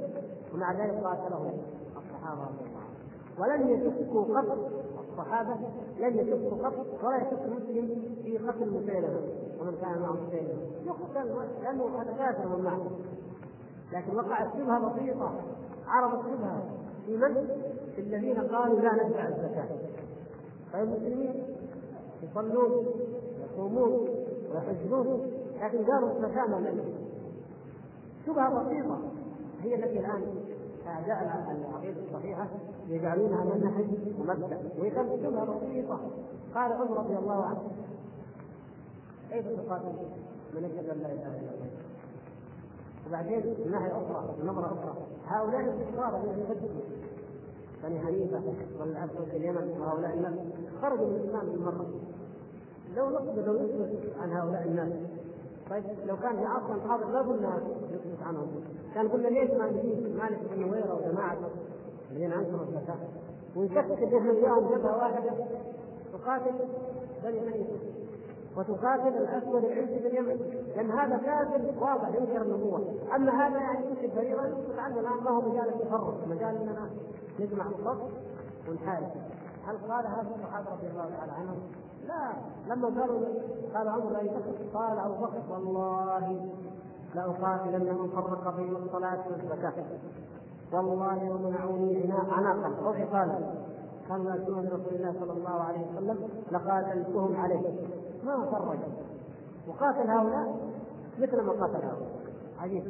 ومع 0.54 0.74
ذلك 0.74 1.04
قاتلهم 1.04 1.54
الصحابة. 1.98 2.42
رضي 2.42 2.66
الله 2.66 2.80
عنهم 2.80 3.02
ولم 3.40 3.62
يشكوا 3.70 4.42
قط 4.42 4.81
الصحابة 5.12 5.56
لم 6.00 6.20
يشكوا 6.20 6.68
قط 6.68 7.04
ولا 7.04 7.18
يشك 7.18 7.46
مسلم 7.46 8.16
في 8.24 8.38
قتل 8.38 8.70
مسيلمة 8.70 9.22
ومن 9.62 9.78
كان 9.82 10.02
معه 10.02 10.12
مسيلمة. 10.12 10.62
يقتل 10.86 11.36
لأنه 11.64 12.02
هذا 12.02 12.12
كافر 12.18 12.58
من 12.58 12.64
معه 12.64 12.92
لكن 13.94 14.16
وقعت 14.16 14.54
شبهة 14.54 14.94
بسيطة 14.94 15.34
عرضت 15.88 16.22
شبهة 16.26 16.64
في 17.06 17.18
من؟ 17.18 17.48
في 17.96 18.02
الذين 18.02 18.38
قالوا 18.42 18.80
لا 18.80 19.04
ندفع 19.04 19.28
الزكاة. 19.28 19.70
فالمسلمين 20.74 21.44
يصلون 22.24 22.86
يصومون 23.44 24.10
ويحجون 24.54 25.32
لكن 25.62 25.86
قالوا 25.86 26.20
مكان 26.20 26.54
النبي 26.54 26.94
شبهة 28.26 28.64
بسيطة 28.64 29.00
هي 29.62 29.76
التي 29.76 30.00
الآن 30.00 30.51
اعداء 30.92 31.24
العقيده 31.52 32.02
الصحيحه 32.08 32.48
يجعلونها 32.88 33.44
منهج 33.44 33.86
ومبدا 34.20 34.70
شبهه 34.78 35.60
بسيطه 35.60 36.00
قال 36.56 36.74
عمر 36.74 36.98
رضي 36.98 37.18
الله 37.18 37.46
عنه. 37.46 37.62
كيف 39.30 39.48
تقاتل 39.48 39.94
من 40.56 40.64
يشهد 40.64 40.90
أن 40.90 40.98
لا 40.98 41.12
إله 41.14 41.40
إلا 41.40 41.52
الله؟ 41.52 41.70
وبعدين 43.08 43.56
من 43.66 43.72
ناحيه 43.72 43.92
أخرى 43.92 44.36
نظرة 44.44 44.66
أخرى. 44.66 44.94
هؤلاء 45.28 45.62
الكفار 45.62 46.22
الذين 46.24 46.44
يكذبوا 46.44 46.82
بني 47.84 48.00
حنيفة 48.00 48.44
والاسود 48.80 49.26
في 49.26 49.38
اليمن 49.38 49.82
وهؤلاء 49.82 50.14
الناس. 50.14 50.34
خرجوا 50.82 51.08
من 51.08 51.16
الاسلام 51.16 51.46
بالمرة 51.46 51.86
لو 52.96 53.10
نقصد 53.10 53.40
لو 53.40 53.54
نسكت 53.54 54.20
عن 54.22 54.32
هؤلاء 54.32 54.64
الناس. 54.64 54.94
طيب 55.70 55.84
لو 56.06 56.18
كان 56.18 56.38
في 56.38 56.46
عصر 56.46 56.76
الحاضر 56.76 57.10
لا 57.12 57.20
قلنا 57.22 57.62
نسكت 58.22 58.28
عنهم 58.28 58.48
كان 58.96 59.08
قلنا 59.08 59.28
ليش 59.28 59.52
ما 59.52 59.70
نجيب 59.70 60.16
مالك 60.18 60.40
بن 60.52 60.62
نويره 60.62 60.94
وجماعة؟ 60.96 61.38
الذين 62.12 62.34
انكروا 62.34 62.62
الزكاه 62.62 62.98
ونشكك 63.56 64.14
إحنا 64.14 64.32
وياهم 64.32 64.76
جبهة 64.76 64.98
واحدة. 64.98 65.32
تقاتل 66.14 66.56
بني 67.24 67.40
حنيفه 67.40 67.80
وتقاتل 68.58 69.08
الأسود 69.08 69.64
العزي 69.64 70.00
في 70.00 70.08
اليمن 70.08 70.40
لأن 70.76 70.92
هذا 70.92 71.18
كافر 71.18 71.62
واضح 71.82 72.08
ينكر 72.08 72.42
النبوة. 72.42 72.94
أما 73.16 73.48
هذا 73.48 73.60
يعني 73.60 73.86
يمكن 73.86 74.16
بريئا 74.16 74.56
فتعلم 74.70 74.98
الآن 75.00 75.24
ما 75.24 75.32
هو 75.32 75.42
مجال 75.42 75.70
التفرق. 75.70 76.28
مجال 76.28 76.56
اننا 76.62 76.90
نجمع 77.40 77.66
الصف 77.68 78.02
ونحارب. 78.70 79.12
هل 79.68 79.78
قال 79.92 80.08
هذا 80.08 80.28
الصحابه 80.36 80.72
رضي 80.72 80.88
الله 80.88 81.10
تعالى 81.10 81.32
عنهم؟ 81.32 81.60
لا. 82.08 82.32
لما 82.68 83.02
قالوا 83.02 83.26
قال 83.74 83.88
عمر 83.88 84.20
اي 84.20 84.28
بكر 84.28 84.52
قال 84.74 85.00
أبو 85.00 85.26
بكر 85.26 85.42
والله 85.50 86.50
لاقاتلن 87.16 87.96
من 88.00 88.10
فرق 88.10 88.56
بين 88.56 88.76
الصلاة 88.76 89.24
والزكاة. 89.32 89.74
والله 90.74 91.32
ومنعوني 91.32 92.14
عناقا. 92.32 92.86
أو 92.86 92.94
حصانا 92.94 93.54
كانوا 94.10 94.32
يأتون 94.32 94.56
برسول 94.56 94.96
الله 94.96 95.14
صلى 95.20 95.32
الله 95.32 95.62
عليه 95.62 95.86
وسلم 95.88 96.30
لقاتلتهم 96.52 97.36
عليه. 97.36 97.88
ما 98.24 98.46
فرج 98.52 98.80
وقاتل 99.68 100.10
هؤلاء 100.10 100.56
مثل 101.20 101.42
ما 101.42 101.52
قاتل 101.52 101.86
هؤلاء. 101.86 102.22
عجيب. 102.60 102.84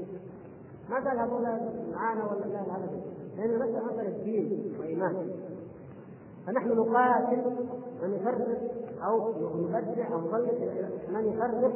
ما 0.89 0.95
قال 0.95 1.19
هؤلاء 1.19 1.86
معانا 1.93 2.25
ولا 2.25 2.45
لا؟ 2.45 2.62
هذا 2.62 2.89
لأن 3.38 3.60
مسألة 3.60 3.86
مسألة 3.86 4.23
دين 4.23 4.75
وإيمان. 4.79 5.29
فنحن 6.47 6.69
نقاتل 6.69 7.41
من 8.03 8.13
يفرق 8.13 8.71
أو 9.03 9.31
نبدع 9.55 10.13
أو 10.13 10.19
نضيق 10.19 10.60
من 11.10 11.25
يفرق 11.25 11.73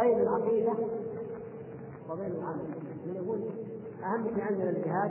بين 0.00 0.20
العقيدة 0.20 0.72
وبين 2.10 2.32
العمل 2.32 2.64
من 3.06 3.14
يقول 3.14 3.40
أهم 4.04 4.24
شيء 4.34 4.44
عندنا 4.44 4.70
الجهاد 4.70 5.10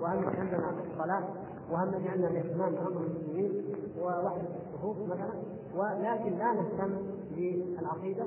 وأهم 0.00 0.30
شيء 0.30 0.40
عندنا 0.40 0.74
الصلاة 0.92 1.24
وأهم 1.70 1.92
شيء 1.92 2.10
عندنا 2.10 2.28
الاهتمام 2.28 2.74
بأمر 2.74 3.00
المسلمين 3.00 3.74
ووحدة 4.00 4.48
الصفوف 4.66 4.96
مثلا. 5.08 5.32
ولكن 5.76 6.38
لا 6.38 6.52
نهتم 6.52 6.96
بالعقيدة. 7.36 8.24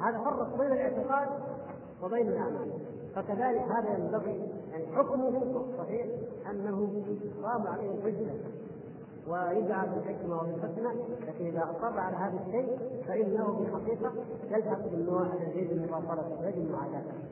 هذا 0.00 0.18
فرق 0.18 0.58
بين 0.58 0.72
الاعتقاد 0.72 1.28
وبين 2.02 2.28
الأعمال. 2.28 2.72
فكذلك 3.14 3.62
هذا 3.62 3.98
ينبغي 3.98 4.52
يعني 4.70 4.86
حكمه 4.86 5.42
الصحيح 5.56 6.06
أنه 6.50 7.04
قام 7.42 7.66
عليه 7.66 7.90
الحجة. 7.90 8.30
ويدعى 9.28 9.88
بالحكمة 9.88 10.36
وبالحسنى 10.36 10.88
لكن 11.26 11.46
إذا 11.46 11.70
أصر 11.70 12.00
على 12.00 12.16
هذا 12.16 12.40
الشيء 12.46 12.78
فإنه 13.08 13.56
في 13.56 13.62
الحقيقة 13.62 14.12
يلحق 14.50 14.88
بالنوع 14.88 15.22
الذي 15.22 15.72
المفاصله 15.72 16.38
ويجب 16.40 16.70
معاداته 16.72 17.25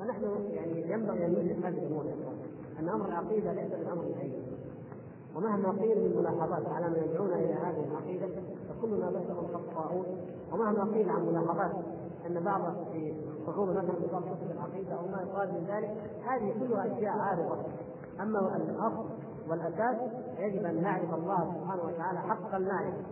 فنحن 0.00 0.24
يعني 0.50 0.92
ينبغي 0.92 1.26
أن 1.26 1.30
ندرك 1.30 1.64
هذه 1.64 1.78
الأمور. 1.78 2.04
ان 2.80 2.88
أمر 2.88 3.06
العقيدة 3.08 3.52
ليس 3.52 3.70
بالأمر 3.70 4.02
الهين 4.02 4.42
ومهما 5.36 5.70
قيل 5.70 5.98
من 5.98 6.16
ملاحظات 6.16 6.66
على 6.68 6.88
من 6.88 7.08
يدعون 7.10 7.32
إلى 7.32 7.54
هذه 7.54 7.84
العقيدة 7.90 8.26
فكلنا 8.68 9.10
بشر 9.10 9.58
خطاؤون 9.72 10.06
ومهما 10.52 10.84
قيل 10.84 11.10
عن 11.10 11.26
ملاحظات 11.26 11.72
أن 12.26 12.40
بعض 12.44 12.62
في 12.92 13.14
صعوبه 13.46 13.72
مثلا 13.72 13.94
ببعض 14.02 14.22
كتب 14.22 14.50
العقيدة 14.50 14.94
أو 14.94 15.06
ما 15.06 15.22
يقال 15.22 15.48
من 15.48 15.66
ذلك 15.68 15.90
هذه 16.26 16.54
كلها 16.60 16.86
أشياء 16.86 17.18
عارضة. 17.18 17.56
أما 18.20 18.56
الاصل 18.56 19.08
والأساس 19.50 19.96
يجب 20.38 20.64
أن 20.64 20.82
نعرف 20.82 21.14
الله 21.14 21.54
سبحانه 21.54 21.82
وتعالى 21.82 22.18
حق 22.18 22.54
المعرفة. 22.54 23.04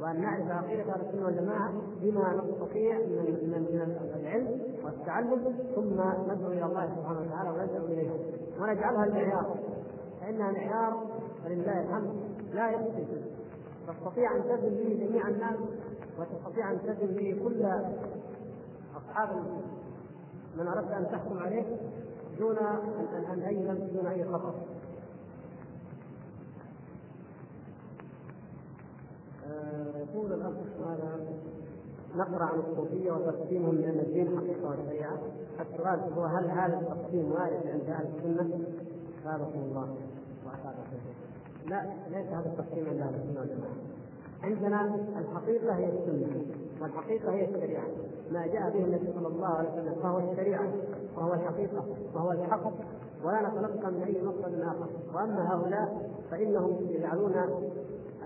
وأن 0.00 0.20
نعرف 0.20 0.50
عقيدة 0.50 0.92
أهل 0.92 1.00
السنة 1.08 1.26
والجماعة 1.26 1.72
بما 2.02 2.34
نستطيع 2.34 2.98
من 2.98 3.50
من 3.50 3.96
العلم 4.20 4.60
والتعلم 4.84 5.56
ثم 5.74 5.92
ندعو 6.32 6.52
إلى 6.52 6.64
الله 6.64 6.86
سبحانه 6.96 7.20
وتعالى 7.20 7.50
ونلجا 7.50 7.78
إليه. 7.78 8.10
ونجعلها 8.60 9.04
المعيار. 9.04 9.56
فإنها 10.20 10.52
معيار 10.52 11.06
فلله 11.44 11.80
الحمد. 11.80 12.10
لا 12.52 12.70
يكفي 12.70 13.06
تستطيع 13.88 14.36
أن 14.36 14.42
تزن 14.42 14.74
به 14.74 15.06
جميع 15.06 15.28
الناس 15.28 15.58
وتستطيع 16.18 16.70
أن 16.70 16.78
تزن 16.82 17.14
به 17.14 17.40
كل 17.44 17.66
أصحاب 18.96 19.28
من 20.56 20.66
أردت 20.66 20.90
أن 20.90 21.06
تحكم 21.06 21.38
عليه 21.38 21.76
دون 22.38 22.56
أن 23.32 23.42
أي 23.42 23.54
دون 23.92 24.06
أي 24.06 24.24
خطر 24.24 24.54
يقول 29.96 30.32
الاخ 30.32 30.52
هذا 30.86 31.20
نقرأ 32.16 32.44
عن 32.44 32.58
الصوفية 32.58 33.12
وتقسيمهم 33.12 33.76
بان 33.76 33.98
الدين 33.98 34.38
حقيقة 34.38 34.68
والشريعة. 34.68 35.18
السؤال 35.60 36.00
هو 36.12 36.24
هل 36.24 36.50
هذا 36.50 36.80
التقسيم 36.80 37.32
وارد 37.32 37.66
عند 37.66 37.90
أهل 37.90 38.06
السنة؟ 38.16 38.64
قالكم 39.24 39.58
الله 39.58 39.96
لا 41.66 41.82
ليس 42.10 42.26
هذا 42.26 42.46
التقسيم 42.46 42.86
عند 42.88 43.00
أهل 43.00 43.14
السنة 43.14 43.40
والجماعة. 43.40 43.74
عندنا 44.42 44.96
الحقيقة 45.18 45.74
هي 45.76 45.88
السنة 45.88 46.42
والحقيقة 46.82 47.32
هي 47.32 47.44
الشريعة. 47.44 47.86
ما 48.32 48.46
جاء 48.46 48.70
به 48.70 48.84
النبي 48.84 49.12
صلى 49.14 49.28
الله 49.28 49.46
عليه 49.46 49.68
وسلم 49.72 49.94
فهو 50.02 50.18
الشريعة 50.18 50.72
وهو 51.16 51.34
الحقيقة 51.34 51.84
وهو 52.14 52.32
الحق. 52.32 52.72
ولا 53.24 53.48
نتلقى 53.48 53.92
من 53.92 54.02
أي 54.02 54.22
مقصد 54.22 54.60
آخر. 54.60 54.88
وأما 55.14 55.54
هؤلاء 55.54 56.10
فإنهم 56.30 56.76
يجعلون 56.88 57.32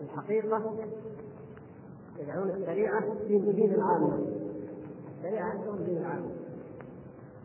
الحقيقة 0.05 0.63
يجعلون 2.19 2.51
الشريعه 2.51 3.05
دين 3.29 3.55
دين 3.55 3.75
العامه 3.75 4.19
الشريعه 5.19 5.47
عندهم 5.51 5.77
دين 5.77 5.97
العامه 5.97 6.31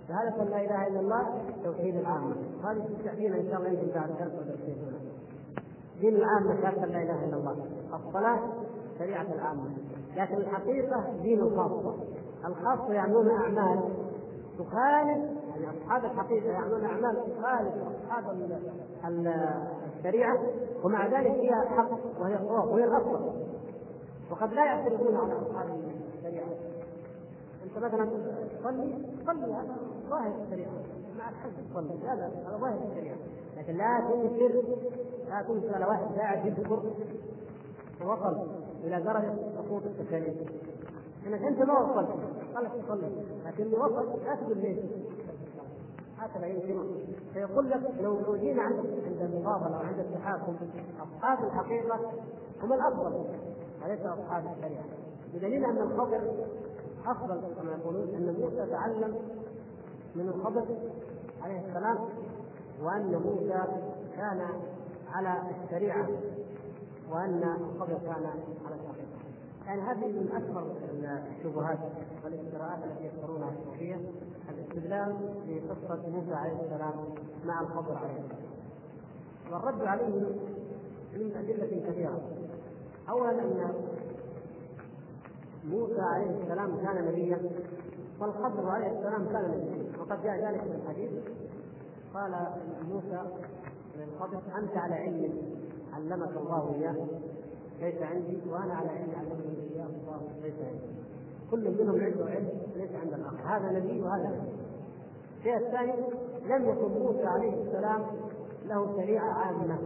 شهادة 0.08 0.43
لا 0.43 0.62
إله 0.65 0.88
إلا 0.88 1.00
الله 1.00 1.41
توحيد 1.63 1.95
العامة 1.95 2.36
هذه 2.63 2.89
تستحيل 2.98 3.34
إن 3.34 3.50
شاء 3.50 3.58
الله 3.58 3.69
يمكن 3.69 3.88
بعد 3.95 4.10
درس 4.10 4.60
دين 6.02 6.15
العامة 6.15 6.62
شهادة 6.62 6.86
لا 6.86 7.04
إله 7.04 7.26
إلا 7.26 7.38
الله. 7.38 7.56
الصلاة 8.08 8.39
شريعة 9.00 9.28
العامة 9.34 9.63
لكن 10.17 10.36
الحقيقة 10.36 11.13
دين 11.22 11.39
الخاصة 11.39 11.95
الخاصة 12.45 12.93
يعملون 12.93 13.30
أعمال. 13.30 13.80
تخالف 14.60 15.39
يعني 15.50 15.78
أصحاب 15.78 16.06
الحقيقة 16.06 16.52
يعملون 16.52 16.86
أعمال 16.86 17.15
تخالف 17.15 17.74
أصحاب 18.04 18.24
شريعه 20.03 20.39
ومع 20.83 21.07
ذلك 21.07 21.31
هي 21.31 21.51
حق 21.77 22.21
وهي 22.21 22.38
صواب 22.38 22.67
وهي 22.67 22.83
الأصل. 22.83 23.31
وقد 24.31 24.53
لا 24.53 24.65
يعترضون 24.65 25.15
على 25.15 25.33
أصحاب 25.33 25.79
الشريعة. 26.17 26.47
أنت 27.63 27.77
مثلا 27.77 28.05
تصلي 28.05 29.05
صلي 29.25 29.53
هذا 29.53 29.75
ظاهر 30.09 30.33
الشريعة. 30.43 30.71
مع 31.17 31.29
الحج 31.29 31.51
تصلي 31.71 32.07
هذا 32.07 32.31
هذا 32.47 32.57
ظاهر 32.57 32.79
الشريعة. 32.91 33.17
لكن 33.57 33.77
لا 33.77 33.99
تنكر 33.99 34.63
لا 35.29 35.41
تنكر 35.41 35.75
على 35.75 35.85
واحد 35.85 36.15
قاعد 36.17 36.45
يذكر 36.45 36.83
ووصل 38.01 38.38
إلى 38.83 39.01
درجة 39.01 39.35
سقوط 39.55 39.83
التكاليف 39.85 40.35
إنك 41.27 41.43
أنت 41.43 41.59
ما 41.59 41.79
وصلت 41.79 42.09
قال 42.55 42.63
لك 42.63 42.71
تصلي 42.85 43.12
لكن 43.45 43.73
وصل 43.73 44.19
لا 44.25 44.35
تقول 44.35 44.57
ليش؟ 44.57 44.79
هكذا 46.19 46.47
يمكن. 46.47 46.86
فيقول 47.34 47.69
لك 47.69 47.82
لو 48.01 48.36
جينا 48.36 48.62
عند 48.62 48.86
المقابله 49.21 49.77
وعند 49.77 49.99
التحاكم 49.99 50.55
أصحاب 50.99 51.43
الحقيقة 51.43 51.99
هم 52.63 52.73
الأفضل. 52.73 53.25
وليس 53.84 54.01
أصحاب 54.01 54.43
الشريعة؟ 54.58 54.84
بدليل 55.34 55.65
أن 55.65 55.77
الخضر 55.77 56.21
أفضل 57.05 57.41
كما 57.55 57.71
يقولون 57.71 58.15
أن 58.15 58.36
موسى 58.41 58.71
تعلم 58.71 59.15
من 60.15 60.29
الخضر 60.29 60.65
عليه 61.41 61.60
السلام 61.67 61.97
وأن 62.84 63.21
موسى 63.25 63.63
كان 64.15 64.47
على 65.13 65.41
الشريعة 65.63 66.08
وأن 67.12 67.43
الخضر 67.43 67.97
كان 67.97 68.25
على 68.65 68.75
الحقيقة. 68.75 69.10
يعني 69.65 69.82
هذه 69.82 70.08
من 70.08 70.29
أكبر 70.36 70.71
الشبهات 71.38 71.79
والإفتراءات 72.23 72.84
التي 72.84 73.05
يفترونها 73.05 73.49
الصوفيه 73.49 73.95
الاستدلال 74.79 75.15
في 75.45 75.59
قصة 75.59 76.09
موسى 76.09 76.33
عليه 76.33 76.61
السلام 76.61 76.93
مع 77.45 77.61
الخضر 77.61 77.97
عليه 77.97 78.19
السلام. 78.19 78.49
والرد 79.51 79.81
عليه 79.81 80.07
من 81.13 81.35
أدلة 81.35 81.91
كثيرة. 81.91 82.21
اولا 83.09 83.31
أن 83.31 83.73
موسى 85.65 86.01
عليه 86.01 86.41
السلام 86.41 86.77
كان 86.77 87.05
نبيا 87.05 87.41
والخضر 88.19 88.69
عليه 88.69 88.99
السلام 88.99 89.27
كان 89.27 89.51
نبيا. 89.51 89.99
وقد 89.99 90.23
جاء 90.23 90.51
ذلك 90.51 90.61
في 90.61 90.75
الحديث. 90.75 91.11
قال 92.13 92.47
موسى 92.89 93.23
للخضر 93.97 94.41
أنت 94.57 94.77
على 94.77 94.95
علم 94.95 95.33
علمك 95.93 96.37
الله 96.37 96.75
إياه 96.75 97.07
ليس 97.81 98.01
عندي 98.01 98.41
وأنا 98.49 98.73
على 98.73 98.89
علم 98.89 99.11
علمني 99.19 99.73
إياه 99.73 99.85
الله 99.85 100.21
ليس 100.41 100.55
عندي. 100.59 100.99
كل 101.51 101.83
منهم 101.83 102.01
عنده 102.01 102.25
علم 102.25 102.49
ليس 102.75 102.91
عند 103.03 103.13
الآخر. 103.13 103.37
هذا 103.45 103.79
نبي 103.79 104.01
وهذا 104.01 104.29
نبي. 104.29 104.59
الشيء 105.39 105.58
الثاني 105.58 105.93
لم 106.45 106.69
يكن 106.69 106.99
موسى 106.99 107.25
عليه 107.25 107.54
السلام 107.63 108.06
له 108.65 108.95
شريعة 108.97 109.32
عامة. 109.32 109.80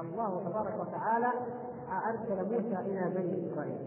الله 0.00 0.50
تبارك 0.50 0.80
وتعالى 0.80 1.32
أرسل 2.08 2.44
موسى 2.44 2.80
إلى 2.80 3.10
بني 3.14 3.52
إسرائيل. 3.52 3.78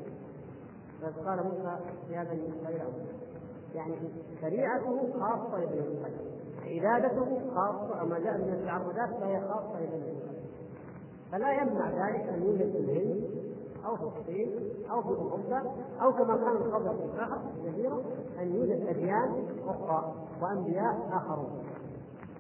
قال 1.26 1.44
موسى 1.44 1.78
يا 2.10 2.24
بني 2.24 2.50
إسرائيل 2.50 2.82
يعني 3.76 3.96
شريعته 4.42 5.14
خاصة 5.20 5.58
لبني 5.58 5.98
إسرائيل. 5.98 6.32
عبادته 6.66 7.42
خاصة. 7.56 8.06
ما 8.06 8.20
جاء 8.20 8.38
من 8.38 8.54
التعبدات 8.54 9.10
فهي 9.20 9.42
خاصة 9.42 9.80
لبني 9.80 10.18
إسرائيل. 10.18 10.42
فلا 11.32 11.52
يمنع 11.52 11.90
ذلك 11.90 12.30
أن 12.30 12.44
يوجد 12.44 12.72
في 12.72 12.78
الهند 12.78 13.41
أو 13.86 13.96
في 13.96 14.04
الصين 14.04 14.50
أو 14.92 15.02
في 15.02 15.08
اوروبا 15.08 15.64
أو 16.02 16.12
كما 16.14 16.38
كان 16.38 16.56
الخبر 16.56 16.96
في 16.96 17.04
البحر 17.04 17.40
جزيره 17.64 18.02
أن 18.42 18.56
يوجد 18.56 18.88
أديان 18.88 19.46
أخرى 19.68 20.14
وأنبياء 20.42 21.10
آخرون. 21.14 21.64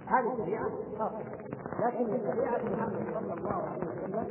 هذه 0.05 0.37
شريعه 0.37 0.69
خاصه 0.99 1.19
لكن 1.79 2.07
شريعه 2.07 2.57
محمد 2.73 3.05
صلى 3.13 3.33
الله 3.33 3.53
عليه 3.53 3.81
وسلم 3.81 4.27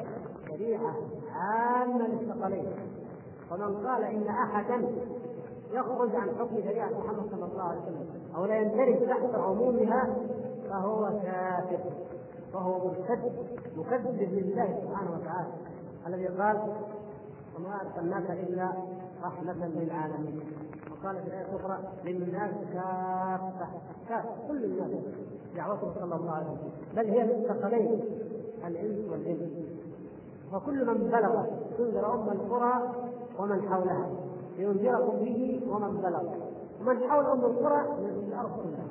شريعة 0.49 0.95
عامة 1.35 2.07
للثقلين 2.07 2.73
ومن 3.53 3.87
قال 3.87 4.05
إن 4.05 4.29
أحدا 4.29 4.89
يخرج 5.73 6.15
عن 6.17 6.29
حكم 6.39 6.57
شريعة 6.63 6.89
محمد 6.89 7.31
صلى 7.31 7.45
الله 7.45 7.63
عليه 7.63 7.81
وسلم 7.81 8.07
أو 8.37 8.45
لا 8.45 8.57
يندرج 8.57 9.09
تحت 9.09 9.35
عمومها 9.35 10.17
فهو 10.71 11.21
كافر. 11.23 11.79
فهو 12.53 12.79
مرتد 12.79 13.33
مكذب 13.77 14.33
لله 14.33 14.81
سبحانه 14.83 15.11
وتعالى. 15.11 15.53
الذي 16.07 16.27
قال 16.27 16.73
وما 17.57 17.81
أرسلناك 17.81 18.31
إلا 18.31 18.73
رحمة 19.25 19.67
للعالمين. 19.67 20.41
وقال 20.91 21.17
في 21.17 21.29
الآية 21.29 21.47
الاخرى 21.47 21.79
للناس 22.05 22.55
كافة. 22.73 23.67
كافة. 24.09 24.29
كل 24.49 24.65
الناس. 24.65 24.91
دعوته 25.57 25.95
صلى 25.95 26.15
الله 26.15 26.31
عليه 26.31 26.47
وسلم. 26.47 26.71
بل 26.97 27.07
هي 27.07 27.23
للثقلين 27.27 28.01
الانس 28.67 29.11
والجن 29.11 29.51
وكل 30.55 30.87
من 30.87 30.95
بلغ 30.95 31.45
تنذر 31.79 32.15
أم 32.15 32.29
القرى 32.29 32.93
ومن 33.39 33.69
حولها. 33.69 34.11
لينذركم 34.59 35.19
به 35.19 35.61
ومن 35.71 35.97
بلغ. 35.97 36.23
ومن 36.81 37.11
حول 37.11 37.27
أم 37.27 37.45
القرى 37.45 37.89
من 37.99 38.29
الأرض 38.29 38.51
كلها. 38.51 38.87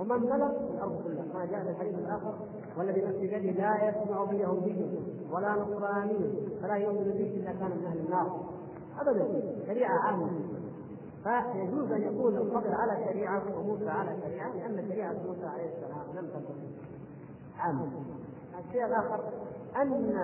ومن 0.00 0.18
بلغ 0.18 0.50
الأرض 0.74 1.02
كلها. 1.04 1.24
ما 1.34 1.46
جاء 1.46 1.62
في 1.62 1.70
الحديث 1.70 1.98
الآخر 1.98 2.34
والذي 2.78 3.00
نفسي 3.00 3.26
بيده 3.26 3.50
لا 3.50 3.88
يسمع 3.88 4.24
به 4.24 4.32
يهودي 4.32 4.84
ولا 5.32 5.52
نصراني 5.52 6.18
فلا 6.62 6.74
يؤمن 6.74 7.04
به 7.04 7.34
إلا 7.36 7.52
كان 7.52 7.70
من 7.70 7.84
أهل 7.86 7.98
النار. 7.98 8.40
ابدا 9.00 9.42
شريعة 9.66 9.98
عامة. 9.98 10.30
فيجوز 11.24 11.92
أن 11.92 12.02
يكون 12.02 12.36
الفضل 12.36 12.74
على 12.74 13.04
شريعة 13.04 13.42
وموسى 13.58 13.88
على 13.88 14.16
شريعة 14.22 14.52
لأن 14.52 14.88
شريعة 14.88 15.12
موسى 15.12 15.46
عليه 15.46 15.64
السلام 15.64 16.06
لم 16.14 16.26
تكن 16.26 16.54
عامة. 17.58 17.86
الشيء 18.58 18.86
الآخر 18.86 19.20
أن 19.82 20.16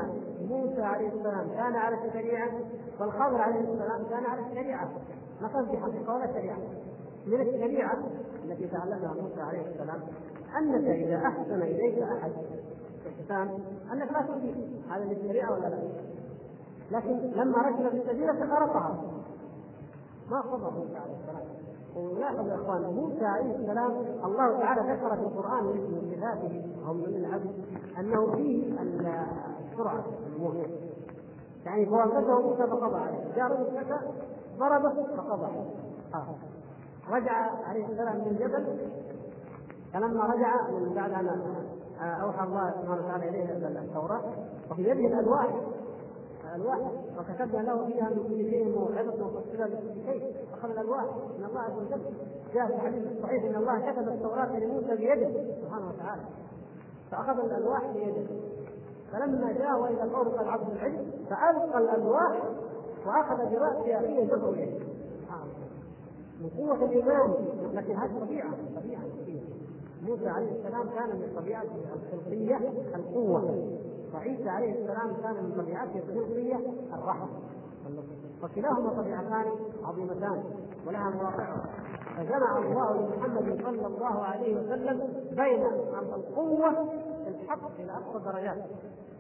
موسى 0.49 0.83
عليه 0.83 1.09
السلام 1.09 1.49
كان 1.49 1.77
على 1.77 2.07
الشريعه 2.07 2.51
والخضر 3.01 3.41
عليه 3.41 3.61
السلام 3.61 4.05
كان 4.11 4.25
على 4.27 4.41
الشريعه 4.41 4.89
ما 5.43 5.49
كان 5.49 5.67
في 5.67 5.77
حقيقة 5.77 6.15
ولا 6.15 6.27
شريعة. 6.27 6.59
من 7.27 7.41
الشريعة 7.41 7.99
التي 8.45 8.67
تعلمها 8.69 9.15
موسى 9.23 9.41
عليه 9.41 9.67
السلام 9.67 10.01
أنك 10.59 10.85
إذا 10.85 11.17
أحسن 11.17 11.63
إليك 11.63 11.99
أحد. 12.03 12.33
احسان 13.21 13.59
أنك 13.93 14.13
لا 14.13 14.23
تؤذيه 14.23 14.55
هذا 14.91 15.05
من 15.05 15.13
الشريعة 15.13 15.53
ولا 15.53 15.69
لا؟ 15.69 15.79
لكن 16.91 17.17
لما 17.17 17.59
ركب 17.59 17.89
في 17.89 17.97
السفينة 17.97 18.33
خرقها 18.33 19.03
ما 20.31 20.43
صبر 20.43 20.71
موسى 20.71 20.97
عليه 20.97 21.15
السلام. 21.21 21.65
ولاحظوا 21.97 22.49
يا 22.49 22.55
أخوان 22.55 22.83
موسى 22.83 23.25
عليه 23.25 23.57
السلام 23.57 23.91
الله 24.25 24.59
تعالى 24.59 24.93
ذكر 24.93 25.17
في 25.17 25.23
القرآن 25.23 25.65
من 25.65 26.13
صفاته 26.15 26.65
هم 26.87 26.97
من 26.97 27.15
العبد 27.17 27.55
أنه 27.99 28.37
فيه 28.37 28.81
السرعة 29.73 30.05
الموت 30.27 30.57
يعني 31.67 31.87
فوقته 31.87 32.41
موسى 32.41 32.67
فقضى 32.67 32.97
عليه. 32.97 33.35
جاء 33.37 33.47
رجل 33.53 33.97
ضربه 34.59 35.17
فقضى 35.17 35.45
عليه. 35.45 35.71
آه. 36.15 36.35
رجع 37.11 37.33
عليه 37.69 37.87
السلام 37.87 38.17
من 38.17 38.27
الجبل 38.27 38.79
فلما 39.95 40.25
رجع 40.25 40.71
من 40.71 40.95
بعد 40.95 41.13
أن 41.13 41.41
أوحى 42.01 42.45
الله 42.45 42.71
سبحانه 42.71 43.07
وتعالى 43.07 43.29
إليه 43.29 43.53
التوراة 43.81 44.23
وفي 44.71 44.83
يده 44.83 44.93
الألواح 44.93 45.47
الألواح 46.45 46.79
وكتبنا 47.19 47.63
له 47.63 47.87
فيها 47.87 48.09
من 48.11 48.29
كل 48.29 48.51
شيء 48.51 48.79
موعظة 48.79 49.27
وتفصيلا 49.27 49.65
لكل 49.65 50.03
شيء. 50.07 50.35
اخذ 50.53 50.71
الألواح 50.71 51.05
من 51.39 51.45
الله 51.45 51.61
عز 51.61 51.73
وجل 51.73 52.01
جاء 52.55 52.67
في 52.67 52.75
الحديث 52.75 53.03
الصحيح 53.17 53.45
إن 53.45 53.55
الله 53.57 53.93
كتب 53.93 54.09
التوراة 54.09 54.59
لموسى 54.59 54.97
بيده 54.97 55.31
سبحانه 55.63 55.89
وتعالى. 55.89 56.23
فأخذ 57.11 57.39
الألواح 57.45 57.83
بيده 57.95 58.27
فلما 59.13 59.53
جاء 59.53 59.81
وإلى 59.81 60.03
القوم 60.03 60.29
قال 60.29 60.49
عبد 60.49 60.71
العلم 60.71 61.11
فألقى 61.31 61.79
الألواح 61.79 62.43
وأخذ 63.07 63.37
برأس 63.37 63.77
أخيه 63.77 63.99
اليه 63.99 64.25
من 66.41 66.51
قوة 66.51 66.85
الإيمان 66.85 67.35
لكن 67.73 67.97
هذه 67.97 68.21
طبيعة 68.21 68.51
طبيعة. 68.77 69.03
موسى 70.05 70.29
عليه 70.29 70.53
السلام 70.53 70.89
كان 70.89 71.09
من 71.09 71.33
طبيعته 71.37 71.77
الخلقية 71.95 72.57
القوة. 72.95 73.69
وعيسى 74.15 74.49
عليه 74.49 74.73
السلام 74.73 75.17
كان 75.23 75.45
من 75.45 75.53
طبيعته 75.63 75.99
الخلقية 75.99 76.57
الرحمة. 76.95 77.29
وكلاهما 78.43 78.91
طبيعتان 79.03 79.45
عظيمتان 79.85 80.45
ولها 80.87 81.11
مواقع. 81.11 81.57
فجمع 82.17 82.59
الله 82.59 82.93
لمحمد 82.93 83.63
صلى 83.63 83.87
الله 83.87 84.23
عليه 84.23 84.57
وسلم 84.57 85.09
بين 85.31 85.63
القوة 86.15 86.71
الحق 87.27 87.71
إلى 87.81 87.93
أقصى 87.93 88.17
الدرجات 88.17 88.65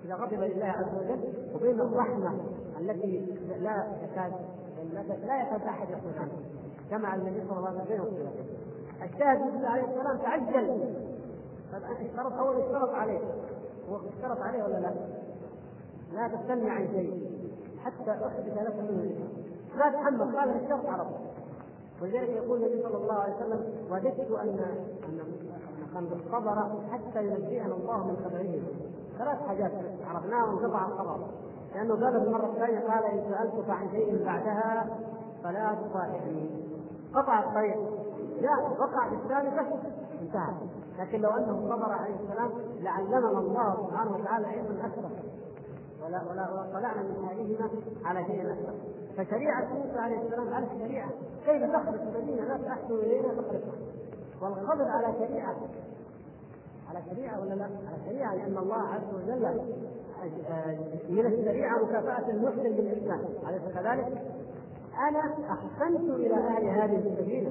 إذا 0.05 0.15
غضب 0.15 0.41
لله 0.41 0.67
عز 0.67 0.95
وجل 0.99 1.21
وبين 1.55 1.81
الرحمة 1.81 2.41
التي 2.81 3.37
لا 3.61 3.87
يكاد 4.03 4.33
لا 5.27 5.43
يكاد 5.43 5.63
أحد 5.63 5.91
يخرج 5.91 6.19
عنها. 6.19 6.37
جمع 6.91 7.15
النبي 7.15 7.43
صلى 7.49 7.59
الله 7.59 7.69
عليه 7.69 8.01
وسلم 8.01 8.35
الشاهد 9.05 9.39
موسى 9.41 9.67
عليه 9.67 9.85
السلام 9.85 10.19
تعجل. 10.19 10.95
اشترط 12.01 12.33
أول 12.33 12.61
اشترط 12.61 12.91
عليه. 12.91 13.21
هو 13.91 13.97
اشترط 13.97 14.41
عليه 14.41 14.65
ولا 14.65 14.81
لا؟ 14.81 14.95
لا 16.13 16.29
تستنى 16.29 16.71
عن 16.71 16.89
شيء. 16.89 17.31
حتى 17.85 18.11
احدث 18.11 18.59
لك 18.59 18.77
منه. 18.77 19.29
ما 19.77 19.91
تحمل. 19.91 20.37
قال 20.37 20.65
الشرط 20.65 20.87
على 20.87 21.07
ولذلك 22.03 22.29
يقول 22.29 22.65
النبي 22.65 22.83
صلى 22.83 22.97
الله 22.97 23.15
عليه 23.15 23.35
وسلم 23.37 23.65
وددت 23.91 24.31
ان 24.31 24.59
أن 25.97 26.09
صبر 26.33 26.73
حتى 26.93 27.27
ينبئنا 27.27 27.75
الله 27.75 28.07
من 28.07 28.17
خبره 28.25 28.63
ثلاث 29.19 29.49
حاجات 29.49 29.73
عرفناها 30.07 30.45
وانقطع 30.45 30.87
الخبر 30.87 31.27
لأنه 31.75 31.95
قال 31.95 32.21
في 32.21 32.27
المره 32.27 32.47
الثانية 32.47 32.81
قال 32.81 33.05
إن 33.05 33.25
سألتك 33.31 33.71
عن 33.71 33.91
شيء 33.91 34.25
بعدها 34.25 34.87
فلا 35.45 35.75
تصاحبني 35.75 36.51
قطع 37.15 37.39
الطريق. 37.39 37.77
جاء 38.41 38.77
وقع 38.81 39.09
في 39.09 39.15
الثالثة 39.15 39.67
انتهى. 40.23 40.55
لكن 40.99 41.21
لو 41.21 41.31
أنه 41.31 41.69
صبر 41.69 41.93
عليه 41.93 42.15
السلام 42.15 42.51
لعلمنا 42.81 43.39
الله 43.39 43.87
سبحانه 43.87 44.17
وتعالى 44.17 44.47
علما 44.47 44.87
أكثر 44.87 45.11
ولا 46.05 46.23
ولا 46.31 46.51
وطلعنا 46.53 47.03
من 47.03 47.27
حالهما 47.27 47.71
على 48.05 48.25
شيء 48.25 48.53
أكثر 48.53 48.75
فشريعة 49.17 49.69
موسى 49.75 49.99
عليه 49.99 50.23
السلام 50.23 50.55
على 50.55 50.67
الشريعة. 50.67 51.11
كيف 51.47 51.63
تخرج 51.63 52.01
المدينة؟ 52.01 52.45
لا 52.45 52.57
تحسن 52.57 52.95
إلينا 52.95 53.29
تخرجها 53.29 53.73
والخضر 54.43 54.89
على 54.89 55.15
شريعة. 55.19 55.57
على 56.91 57.03
شريعة 57.11 57.41
ولا 57.41 57.55
لا؟ 57.55 57.65
على 57.65 58.05
شريعة 58.07 58.35
لأن 58.35 58.59
الله 58.59 58.83
عز 58.89 59.15
وجل 59.15 59.61
من 61.09 61.27
الشريعة 61.27 61.85
مكافأة 61.85 62.31
المحسن 62.31 62.63
بالاحسان 62.63 63.25
أليس 63.49 63.63
كذلك؟ 63.75 64.23
أنا 64.99 65.35
أحسنت 65.51 66.11
إلى 66.11 66.35
أهل 66.35 66.65
هذه 66.65 66.97
السفينه 66.97 67.51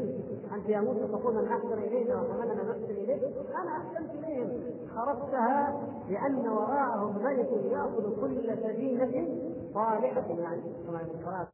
أنت 0.56 0.70
يا 0.70 0.82
موسى 0.82 1.08
تقول 1.08 1.36
من 1.36 1.48
أحسن 1.48 1.74
الينا 1.74 2.22
وحملنا 2.22 2.54
نحسن 2.54 2.84
اليه 2.84 3.28
أنا 3.62 3.78
أحسنت 3.78 4.10
إليهم. 4.10 4.50
خرجتها 4.96 5.82
لأن 6.10 6.48
وراءهم 6.50 7.24
ملك 7.24 7.50
يأخذ 7.72 8.22
كل 8.22 8.58
سفينة 8.64 9.28
صالحة 9.74 10.26
يعني. 10.30 10.62
كما 10.88 11.48